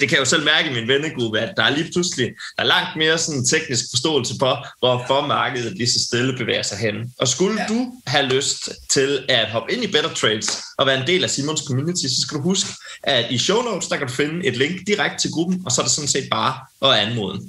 [0.00, 2.62] det kan jeg jo selv mærke i min vennegruppe, at der er lige pludselig der
[2.62, 6.94] er langt mere sådan teknisk forståelse for, hvorfor markedet lige så stille bevæger sig hen.
[7.18, 7.66] Og skulle ja.
[7.68, 11.30] du have lyst til at hoppe ind i Better Trades og være en del af
[11.30, 12.70] Simons community, så skal du huske,
[13.02, 15.80] at i show notes, der kan du finde et link direkte til gruppen, og så
[15.80, 17.40] er det sådan set bare at anmode.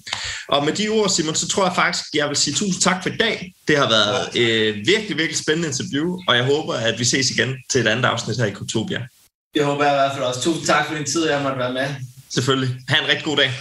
[0.48, 3.10] Og med de ord, Simon, så tror jeg faktisk, jeg vil sige tusind tak for
[3.10, 3.54] i dag.
[3.68, 7.32] Det har været et øh, virkelig, virkelig spændende interview, og jeg håber, at vi ses
[7.32, 9.08] igen til et andet afsnit her i Kultopia.
[9.54, 10.41] Det håber jeg i hvert fald også.
[10.41, 11.88] Tusind tak for din tid, jeg måtte være med.
[12.30, 12.76] Selvfølgelig.
[12.89, 13.52] Ha' en rigtig god dag.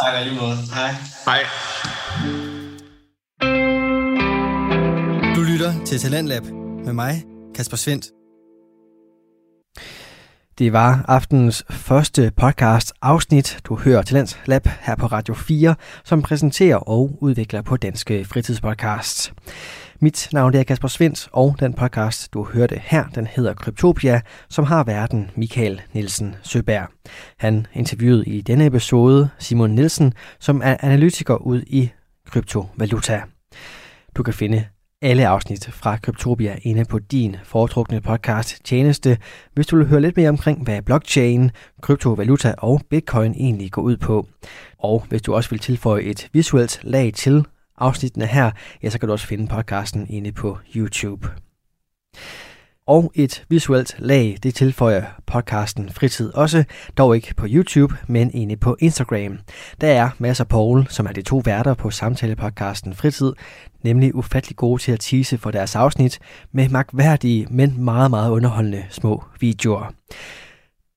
[0.00, 0.56] Tak lige måde.
[0.74, 0.92] Hej.
[1.28, 1.42] Hej.
[5.36, 6.44] Du lytter til Talentlab
[6.84, 7.24] med mig,
[7.54, 8.06] Kasper Svendt.
[10.58, 15.74] Det var aftenens første podcast afsnit, du hører Talents Lab her på Radio 4,
[16.04, 19.32] som præsenterer og udvikler på Danske Fritidspodcasts.
[20.00, 24.64] Mit navn er Kasper Svendt, og den podcast, du hørte her, den hedder Kryptopia, som
[24.64, 26.88] har verden Michael Nielsen Søberg.
[27.38, 31.90] Han interviewede i denne episode Simon Nielsen, som er analytiker ud i
[32.26, 33.22] kryptovaluta.
[34.16, 34.64] Du kan finde
[35.02, 39.18] alle afsnit fra Kryptopia inde på din foretrukne podcast tjeneste,
[39.54, 41.50] hvis du vil høre lidt mere omkring, hvad blockchain,
[41.82, 44.26] kryptovaluta og bitcoin egentlig går ud på.
[44.78, 47.44] Og hvis du også vil tilføje et visuelt lag til
[47.80, 48.50] afsnittene her,
[48.82, 51.28] ja, så kan du også finde podcasten inde på YouTube.
[52.86, 56.64] Og et visuelt lag, det tilføjer podcasten Fritid også,
[56.98, 59.38] dog ikke på YouTube, men inde på Instagram.
[59.80, 63.32] Der er Mads og Paul, som er de to værter på samtalepodcasten Fritid,
[63.82, 66.18] nemlig ufattelig gode til at tease for deres afsnit
[66.52, 69.92] med magværdige, men meget, meget underholdende små videoer.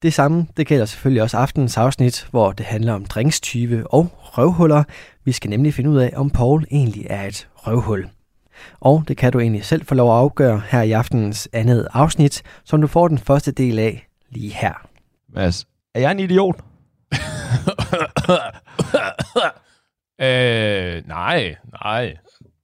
[0.01, 4.83] Det samme, det gælder selvfølgelig også aftens afsnit, hvor det handler om drinkstyve og røvhuller.
[5.25, 8.09] Vi skal nemlig finde ud af, om Paul egentlig er et røvhul.
[8.79, 12.43] Og det kan du egentlig selv få lov at afgøre her i aftenens andet afsnit,
[12.63, 14.73] som du får den første del af lige her.
[15.33, 16.55] Mads, er jeg en idiot?
[20.21, 22.17] øh, nej, nej.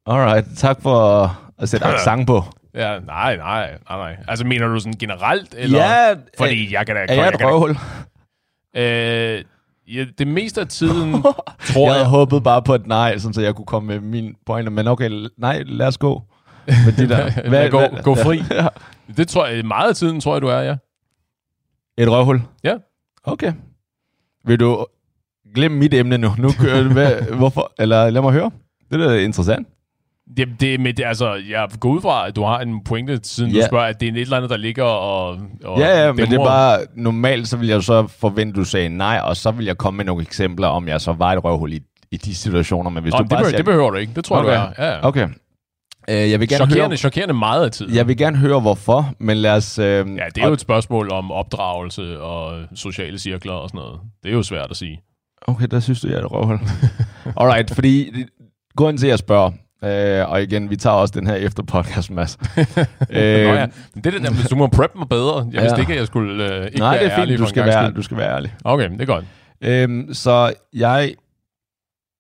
[0.06, 1.28] Alright, tak for
[1.58, 2.44] at sætte accent på.
[2.78, 4.18] Ja, nej, nej, nej, nej.
[4.28, 5.56] Altså, mener du sådan generelt?
[5.58, 5.80] Eller?
[5.80, 7.02] Ja, Fordi jeg kan da...
[7.10, 7.70] er jeg et røvhul?
[8.76, 9.44] Øh,
[9.96, 11.32] ja, det meste af tiden, tror
[11.76, 11.94] Jeg jeg...
[11.94, 14.88] havde håbet bare på et nej, sådan, så jeg kunne komme med min pointer, men
[14.88, 16.22] okay, nej, lad os gå.
[16.68, 17.32] Med de der.
[17.52, 18.42] Lad gå, gå fri.
[18.62, 18.68] Ja.
[19.18, 20.76] Det tror jeg, meget af tiden tror jeg, du er, ja.
[21.98, 22.42] Et røvhul?
[22.64, 22.76] Ja.
[23.24, 23.54] Okay.
[24.46, 24.86] Vil du
[25.56, 26.34] glemme mit emne nu?
[26.38, 27.74] Nu kører det med, hvorfor?
[27.80, 28.52] Eller lad mig høre.
[28.92, 29.68] Det er da interessant.
[30.38, 33.52] Det, det, men det, altså, jeg går ud fra, at du har en pointe, siden
[33.52, 33.62] Ja.
[33.62, 35.38] du spørger, at det er et eller andet, der ligger og...
[35.64, 38.64] og Ja, ja, men det er bare, normalt så vil jeg så forvente, at du
[38.64, 41.44] sagde nej, og så vil jeg komme med nogle eksempler, om jeg så var et
[41.44, 41.80] røvhul i,
[42.12, 44.14] i de situationer, men hvis Nå, du det, bare behøver, siger, det behøver du ikke.
[44.16, 44.50] Det tror Okay.
[44.52, 44.86] jeg, du er.
[44.86, 45.08] Ja, ja.
[45.08, 45.28] Okay.
[46.10, 47.96] Øh, jeg vil gerne Chokerende, høre, chokerende meget af tiden.
[47.96, 49.80] jeg vil gerne høre, hvorfor, men lad os...
[49.80, 50.02] Øh, Ja,
[50.36, 54.00] det er jo et spørgsmål om opdragelse og sociale cirkler og sådan noget.
[54.24, 55.02] Det er jo svært at sige.
[55.48, 56.60] Okay, der synes du, jeg er et røvhul.
[57.42, 58.12] Alright, fordi
[58.76, 59.52] grunden til, at jeg spørger,
[59.84, 62.38] øh, og igen, vi tager også den her efter podcast, Mads.
[62.58, 62.66] Øh,
[63.10, 65.38] Nå øh, ja, men det er det der, du må prep mig bedre.
[65.46, 65.62] Jeg Ja.
[65.62, 67.48] vidste ikke, at jeg skulle øh, ikke nej, være det er ærlig fint, du for
[67.48, 67.96] en skal, være, skyld.
[67.96, 68.56] du skal være ærlig.
[68.64, 69.26] Okay, det er godt.
[69.62, 71.14] Øhm, så jeg,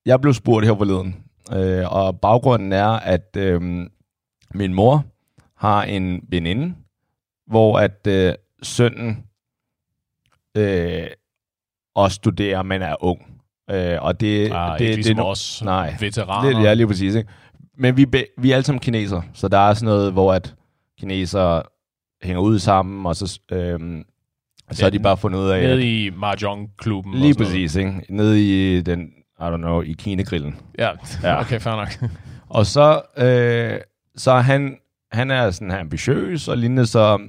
[0.05, 1.15] jeg blev spurgt her forleden,
[1.53, 3.61] øh, og baggrunden er, at øh,
[4.53, 5.05] min mor
[5.57, 6.75] har en veninde,
[7.47, 8.33] hvor at øh,
[8.63, 9.23] sønnen
[10.57, 11.07] øh,
[11.95, 13.21] også studerer, men er ung.
[13.71, 15.95] Øh, og det, Ah, det, ikke ligesom det, os nej.
[15.99, 16.49] veteraner.
[16.59, 17.15] det, ja, lige præcis.
[17.15, 17.29] Ikke?
[17.77, 20.55] Men vi, be, vi er alle sammen kinesere, så der er sådan noget, hvor at
[20.99, 21.63] kinesere
[22.21, 23.79] hænger ud sammen, og så, øh,
[24.71, 27.13] så har de bare fundet ud af, at Nede i Mahjong-klubben.
[27.13, 28.01] Lige præcis, ikke?
[28.09, 29.01] Nede i den,
[29.39, 30.55] I don't know, i Kinegrillen.
[30.79, 30.89] Ja,
[31.23, 31.39] Ja.
[31.41, 32.11] okay, fair nok.
[32.49, 33.79] Og så, øh,
[34.15, 34.77] så han,
[35.11, 37.19] han er sådan her ambitiøs og lignende, så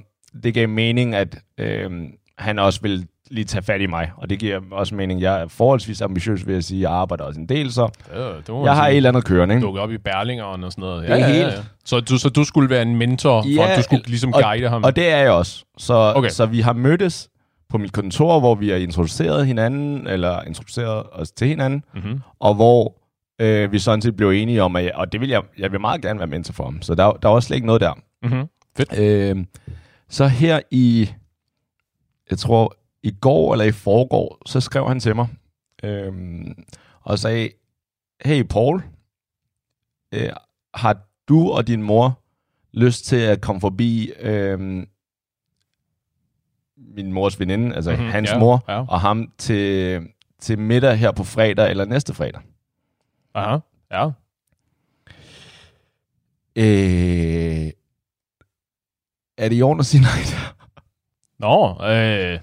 [0.43, 1.91] det gav mening, at øh,
[2.39, 4.11] han også vil lige tage fat i mig.
[4.17, 6.81] Og det giver også mening, jeg er forholdsvis ambitiøs, vil jeg sige.
[6.81, 9.65] Jeg arbejder også en del, så Ja, det jeg har et eller andet kørende, ikke?
[9.65, 11.03] dukket op i Berlingeren og sådan noget.
[11.07, 13.83] Det er helt- Så, du, så du skulle være en mentor, for Ja, at du
[13.83, 14.83] skulle ligesom og- guide ham?
[14.83, 15.65] Og det er jeg også.
[15.77, 16.29] Så, Okay.
[16.29, 17.29] så vi har mødtes
[17.69, 22.19] på mit kontor, hvor vi har introduceret hinanden, eller introduceret os til hinanden, mm-hmm.
[22.39, 22.95] og hvor
[23.41, 25.81] øh, vi sådan set blev enige om, at jeg, og det vil jeg, jeg vil
[25.81, 26.81] meget gerne være mentor for ham.
[26.81, 27.93] Så der, der var slet ikke noget der.
[28.23, 28.47] Mm-hmm.
[28.77, 28.99] Fedt.
[28.99, 29.45] Øh,
[30.09, 31.09] så her i,
[32.29, 35.27] jeg tror, i går eller i forgår, så skrev han til mig
[35.83, 36.45] øh,
[37.01, 37.49] og sagde,
[38.25, 38.83] hey Paul,
[40.13, 40.29] øh,
[40.73, 42.19] har du og din mor
[42.73, 44.85] lyst til at komme forbi øh,
[46.77, 48.85] min mors veninde, altså Mhm, mm-hmm, hans ja, mor, ja.
[48.87, 50.01] og ham til,
[50.39, 52.41] til middag her på fredag eller næste fredag?
[53.33, 53.57] Aha,
[53.91, 54.05] ja.
[56.55, 57.71] Øh,
[59.37, 60.48] er det i orden at sige nej?
[61.39, 62.39] Nå, øh,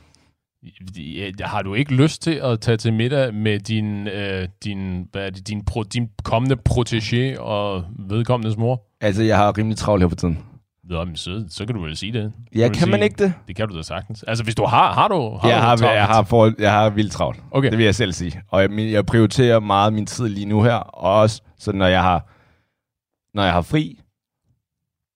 [1.41, 5.31] har du ikke lyst til at tage til middag med din, øh, din, hvad er
[5.31, 8.83] det, din, pro, din kommende protégé og vedkommendes mor?
[9.01, 10.39] Altså, jeg har rimelig travlt her på tiden.
[10.85, 12.33] Nå, men så, så kan du vel sige det.
[12.55, 13.33] Ja, kan man sige- ikke det?
[13.49, 14.23] Det kan du da sagtens.
[14.23, 15.39] Altså, hvis du har, har du...
[15.43, 15.95] Har jeg, du har, travlt?
[15.95, 17.41] jeg, har for, jeg har vildt travlt.
[17.51, 17.71] Okay.
[17.71, 18.43] Det vil jeg selv sige.
[18.49, 20.75] Og jeg, jeg prioriterer meget min tid lige nu her.
[20.75, 22.27] Og også, så når jeg har,
[23.35, 24.01] når jeg har fri,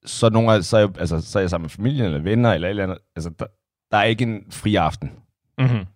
[0.07, 2.53] så, nogle gange, så, er jeg, altså, så er jeg sammen med familien eller venner
[2.53, 2.99] eller et eller andet.
[3.17, 3.45] Altså, der,
[3.91, 5.13] der er ikke en fri aften.
[5.59, 5.87] Mm-hmm.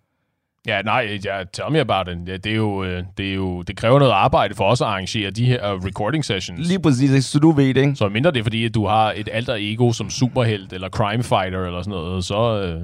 [0.67, 2.17] Ja, nej, ja, tell me about it.
[2.27, 4.87] Ja, det, er jo, øh, det, er jo, det kræver noget arbejde for os at
[4.87, 6.67] arrangere de her uh, recording sessions.
[6.67, 7.95] Lige præcis, så du ved det, ikke?
[7.95, 11.23] Så mindre det er fordi, at du har et alter ego som superhelt, eller crime
[11.23, 12.81] fighter, eller sådan noget, så, øh,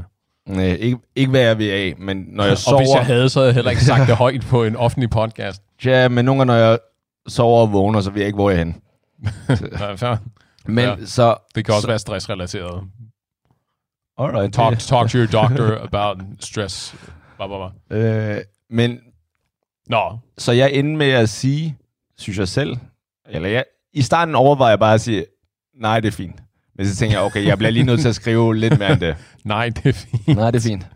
[0.55, 2.77] Nej, ikke, ikke hvad jeg vil af, men når jeg Og sover...
[2.77, 5.61] hvis jeg havde, så havde jeg heller ikke sagt det højt på en offentlig podcast.
[5.85, 6.79] Ja, men nogle gange, når jeg
[7.27, 10.17] sover og vågner, så ved jeg ikke, hvor jeg er henne.
[10.65, 10.95] Men Ja.
[11.05, 11.35] så...
[11.55, 12.83] Det kan også så, være stressrelateret.
[14.17, 16.95] Alright, Talk, det- talk to your doctor about stress.
[17.37, 18.35] Blah, blah, blah.
[18.35, 18.99] Øh, men
[19.87, 21.77] Nå, så jeg endte med at sige,
[22.17, 22.77] synes jeg selv,
[23.29, 25.25] eller jeg, i starten overvejede jeg bare at sige,
[25.81, 26.35] nej, det er fint.
[26.75, 28.99] Men så tænkte jeg, okay, jeg bliver lige nødt til at skrive lidt mere end
[28.99, 29.15] det.
[29.45, 30.27] nej, det er fint.
[30.37, 30.83] Nej, det er fint.
[30.83, 30.87] I'm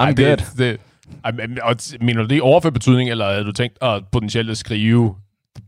[0.00, 0.36] Ej, good.
[0.36, 0.80] det, det,
[1.64, 5.14] og mener du det overført betydning, eller havde du tænkt at potentielt at skrive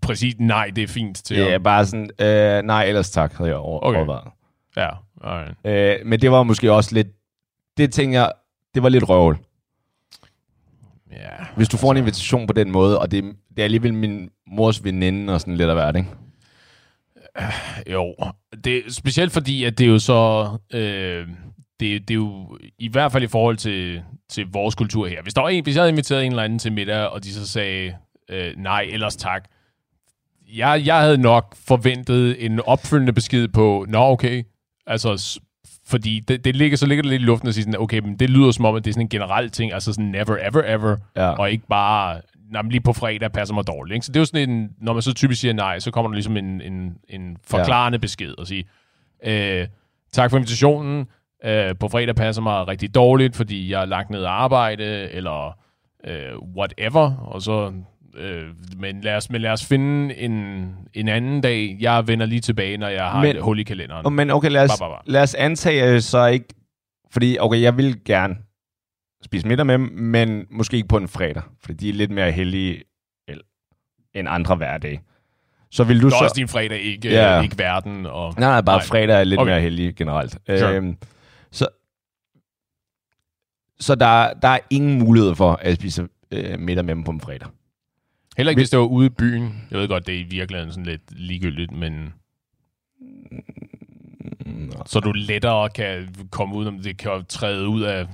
[0.02, 3.50] præcis, nej, det er fint til Ja, at- bare sådan, øh, nej, ellers tak, havde
[3.50, 3.96] jeg over, okay.
[3.96, 4.28] overvejet.
[4.76, 4.90] Ja,
[5.24, 5.56] alright.
[5.64, 7.08] Øh, men det var måske også lidt,
[7.76, 8.32] det tænker jeg,
[8.74, 9.38] det var lidt røvl.
[11.12, 11.44] Ja.
[11.56, 14.84] Hvis du får en invitation på den måde, og det, det er alligevel min mors
[14.84, 16.08] veninde og sådan lidt af hvert, ikke?
[17.92, 18.14] Jo,
[18.64, 20.50] det, specielt fordi, at det er jo så...
[20.72, 21.28] Øh,
[21.80, 25.22] det, det er jo i hvert fald i forhold til, til vores kultur her.
[25.22, 27.32] Hvis, der var en, hvis jeg havde inviteret en eller anden til middag, og de
[27.32, 27.96] så sagde
[28.28, 29.48] øh, nej, ellers tak.
[30.48, 34.44] Jeg, jeg havde nok forventet en opfølgende besked på, nå okay,
[34.86, 35.40] altså,
[35.86, 38.16] fordi det, det ligger, så ligger det lidt i luften at sige sådan, okay, men
[38.16, 40.62] det lyder som om, at det er sådan en generel ting, altså sådan never, ever,
[40.74, 41.28] ever, Ja.
[41.30, 42.20] og ikke bare,
[42.50, 43.94] nej, lige på fredag passer mig dårligt.
[43.94, 44.06] Ikke?
[44.06, 46.14] Så det er jo sådan en, når man så typisk siger nej, så kommer der
[46.14, 48.00] ligesom en, en, en forklarende ja.
[48.00, 48.64] besked og sige,
[49.26, 49.66] øh,
[50.12, 51.06] tak for invitationen,
[51.44, 55.58] øh, på fredag passer mig rigtig dårligt, fordi jeg er lagt ned at arbejde, eller
[56.06, 57.72] øh, whatever, og så,
[58.16, 58.44] øh,
[58.78, 60.32] men, lad os, men lad os finde en,
[60.94, 61.76] en anden dag.
[61.80, 64.14] Jeg vender lige tilbage, når jeg har Men- et hul i kalenderen.
[64.14, 65.02] Men okay, lad os, Bare, bare, bare.
[65.06, 66.46] lad os antage, at så ikke...
[67.10, 68.36] Fordi, okay, jeg vil gerne
[69.24, 72.32] spise middag med dem, men måske ikke på en fredag, fordi de er lidt mere
[72.32, 72.82] heldige
[73.28, 73.40] el-
[74.14, 75.00] end andre hverdage.
[75.70, 76.16] Så vil du er så...
[76.22, 77.14] også din fredag, ikke, Ja.
[77.34, 77.44] yeah.
[77.44, 78.06] ikke verden.
[78.06, 78.86] Og, Nej, nej, bare Nej.
[78.86, 79.50] fredag er lidt Okay.
[79.52, 80.30] mere heldig generelt.
[80.32, 80.74] Sure.
[80.76, 80.96] Øhm,
[81.52, 81.66] så
[83.80, 87.20] så der, der er ingen mulighed for at spise øh, middag med dem på en
[87.20, 87.48] fredag.
[88.36, 89.62] Heller ikke, hvis det var ude i byen.
[89.70, 92.12] Jeg ved godt, det er i virkeligheden sådan lidt ligegyldigt, men...
[94.86, 98.06] Så du lettere kan komme ud, om det kan træde ud af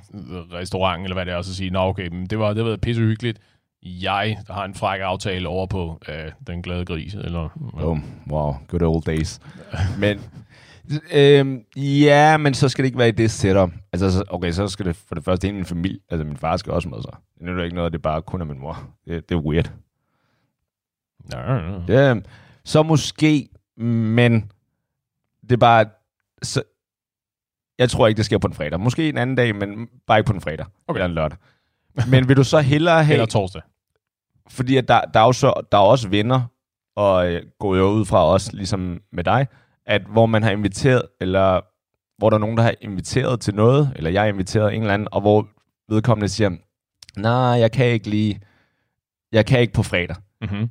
[0.52, 2.76] restauranten, eller hvad det er, og så sige, nå okay, men det var, det var
[2.76, 3.38] pisse hyggeligt.
[3.82, 7.48] Jeg har en fræk aftale over på øh, Den Glade Gris, eller...
[7.72, 7.98] Oh,
[8.30, 9.40] wow, good old days.
[10.00, 10.20] men,
[11.14, 13.70] øhm, ja, men så skal det ikke være i det setup.
[13.92, 15.98] Altså, så- okay, så skal det for det første hele min familie.
[16.10, 17.12] Altså, min far skal også med sig.
[17.40, 18.88] Det er jo ikke noget, det er bare kun af min mor.
[19.08, 19.72] Det, det er weird.
[21.32, 21.60] Ja.
[21.88, 22.26] Det,
[22.64, 24.52] så måske, men
[25.42, 25.86] det er bare...
[26.42, 26.62] Så,
[27.78, 28.80] jeg tror ikke, det sker på en fredag.
[28.80, 30.66] Måske en anden dag, men bare ikke på en fredag.
[30.88, 30.98] Okay.
[30.98, 31.38] Eller en lørdag.
[32.08, 33.12] Men vil du så hellere have...
[33.14, 33.62] Eller torsdag.
[34.48, 36.42] fordi at der, der, er jo så, der er også venner,
[36.96, 39.46] og øh, går jo ud fra os, ligesom med dig,
[39.86, 41.60] at hvor man har inviteret, eller
[42.18, 44.94] hvor der er nogen, der har inviteret til noget, eller jeg har inviteret en eller
[44.94, 45.48] anden, og hvor
[45.88, 46.50] vedkommende siger,
[47.16, 48.40] nej, jeg kan ikke lige,
[49.32, 50.70] jeg kan ikke på fredag, Mm-hmm.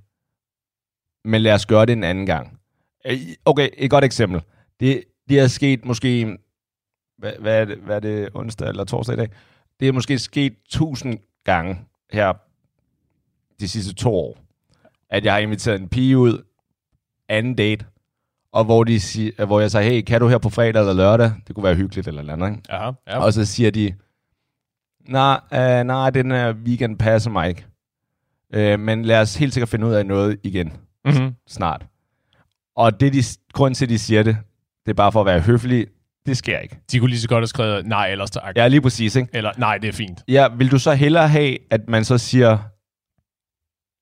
[1.26, 2.60] Men lad os gøre det en anden gang.
[3.06, 4.42] Øh, Okay, et godt eksempel.
[4.80, 6.38] Det, det er sket måske,
[7.18, 9.30] hvad, hvad, er det, hvad er det, onsdag eller torsdag i dag?
[9.80, 11.80] Det er måske sket tusind gange
[12.12, 12.34] her
[13.60, 14.38] de sidste to år,
[15.10, 16.44] at jeg har inviteret en pige ud,
[17.30, 17.86] anden date,
[18.52, 21.32] og hvor, de siger, hvor jeg siger, hey, kan du her på fredag eller lørdag?
[21.48, 22.74] Det kunne være hyggeligt eller noget andet, ikke?
[22.74, 23.20] Aha, ja.
[23.20, 23.94] Og så siger de,
[25.08, 27.66] nej, øh, nej, den her weekend passer mig ikke.
[28.54, 30.74] Øh, men lad os helt sikkert finde ud af noget igen
[31.06, 31.36] Mm-hmm.
[31.48, 31.86] snart.
[32.76, 33.24] Og det, de,
[33.54, 34.38] grunden til, at de siger det,
[34.86, 35.88] det er bare for at være høflig.
[36.26, 36.80] Det sker ikke.
[36.92, 38.56] De kunne lige så godt have skrevet, nej, ellers tak.
[38.56, 39.30] Ja, lige præcis, ikke?
[39.34, 40.24] Eller, nej, det er fint.
[40.28, 42.58] Ja, vil du så hellere have, at man så siger,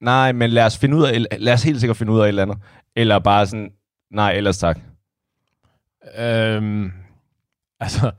[0.02, 2.28] nej, men lad os, finde ud af, lad os helt sikkert finde ud af et
[2.28, 2.58] eller andet.
[2.96, 3.72] Eller bare sådan,
[4.12, 4.80] nej, ellers tak.
[6.18, 6.92] Øhm,
[7.80, 8.12] altså,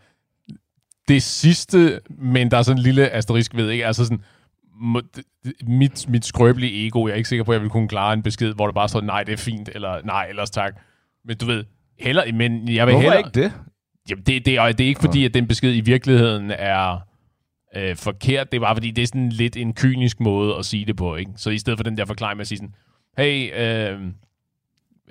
[1.08, 3.86] det sidste, men der er sådan en lille asterisk ved, ikke?
[3.86, 4.24] Altså sådan,
[5.66, 8.22] mit, mit skrøbelige ego, jeg er ikke sikker på, at jeg vil kunne klare en
[8.22, 10.74] besked, hvor der bare står, nej, det er fint, eller nej, ellers tak.
[11.24, 11.64] Men du ved,
[11.98, 13.52] heller, men jeg vil Hvorfor heller, ikke det?
[14.10, 16.98] Jamen, det, det, er, det er ikke fordi, at den besked i virkeligheden er
[17.76, 18.52] øh, forkert.
[18.52, 21.16] Det er bare fordi, det er sådan lidt en kynisk måde at sige det på.
[21.16, 21.30] Ikke?
[21.36, 22.74] Så i stedet for den der forklaring med at sige sådan,
[23.18, 24.00] hey, øh,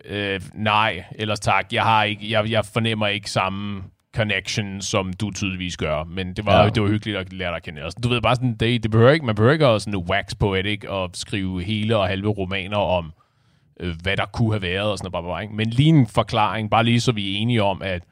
[0.06, 3.84] øh, nej, ellers tak, jeg, har ikke, jeg, jeg fornemmer ikke samme
[4.16, 6.70] connection, som du tydeligvis gør, men det var, Ja.
[6.70, 7.82] det var hyggeligt at lære dig at kende.
[7.82, 10.36] Altså, du ved bare sådan, det, det behøver ikke, man behøver ikke at sådan wax
[10.40, 13.12] poetic og skrive hele og halve romaner om,
[13.80, 15.56] øh, hvad der kunne have været og sådan noget, bare, bare, ikke?
[15.56, 18.04] men lige en forklaring, bare lige så vi er enige om, at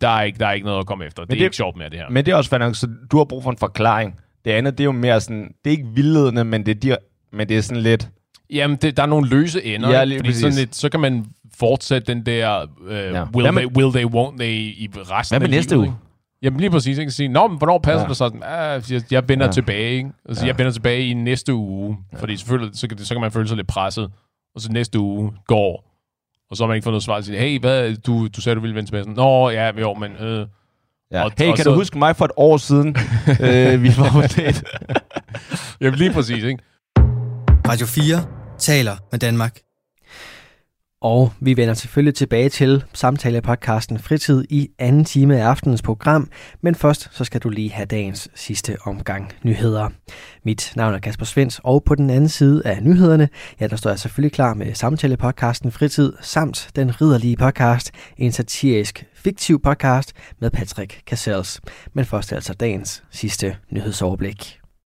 [0.00, 1.22] der er ikke, der er ikke noget at komme efter.
[1.24, 2.08] Det er det- ikke sjovt med det her.
[2.10, 4.20] Men det er også fandme, så du har brug for en forklaring.
[4.44, 6.96] Det andet, det er jo mere sådan, det er ikke vildledende, men det er,
[7.32, 8.10] men det er sådan lidt,
[8.52, 10.40] Jamen, det, der er nogle løse ender, Ja, ja, lige fordi præcis.
[10.40, 11.26] sådan lidt, så kan man
[11.58, 13.02] fortsætte den der, øh, Ja.
[13.04, 13.10] ja.
[13.10, 15.78] Hvad will, med- they, will they, won't they, i resten Hvad med af næste livet,
[15.80, 15.86] uge?
[15.86, 15.96] ikke?
[16.42, 17.10] Jamen lige præcis, ikke?
[17.10, 18.08] Sige, Nå, men hvornår passer Ja.
[18.08, 18.42] det sådan?
[18.44, 19.48] Ah, jeg, jeg vender Ja.
[19.48, 19.52] ja.
[19.52, 20.10] tilbage, ikke?
[20.28, 20.46] Altså, Ja.
[20.46, 20.52] ja.
[20.52, 21.96] jeg vender tilbage i næste uge.
[22.18, 24.10] Fordi selvfølgelig, så kan, det, så kan man føle sig lidt presset.
[24.54, 25.84] Og så næste uge går,
[26.50, 27.20] og så har man ikke fået noget svar.
[27.20, 29.04] Siger, de, hey, hvad, du, du sagde, du ville vende tilbage.
[29.04, 30.12] Sådan, Nå, ja, jo, men...
[30.12, 30.46] Øh.
[31.12, 31.24] Ja.
[31.24, 32.88] Og- hey, og kan så- du huske mig for et år siden?
[33.40, 34.62] øh, vi var på date.
[35.80, 36.62] Jamen lige præcis, ikke?
[37.68, 39.60] Radio 4 taler med Danmark.
[41.02, 46.30] Og vi vender selvfølgelig tilbage til samtalepodcasten Fritid i anden time af aftenens program,
[46.60, 49.88] men først så skal du lige have dagens sidste omgang nyheder.
[50.44, 53.28] Mit navn er Kasper Svens, og på den anden side af nyhederne,
[53.60, 59.04] ja, der står jeg selvfølgelig klar med samtalepodcasten Fritid, samt den ridderlige podcast, en satirisk
[59.14, 61.60] fiktiv podcast med Patrick Cassels.
[61.94, 64.59] Men først altså dagens sidste nyhedsoverblik.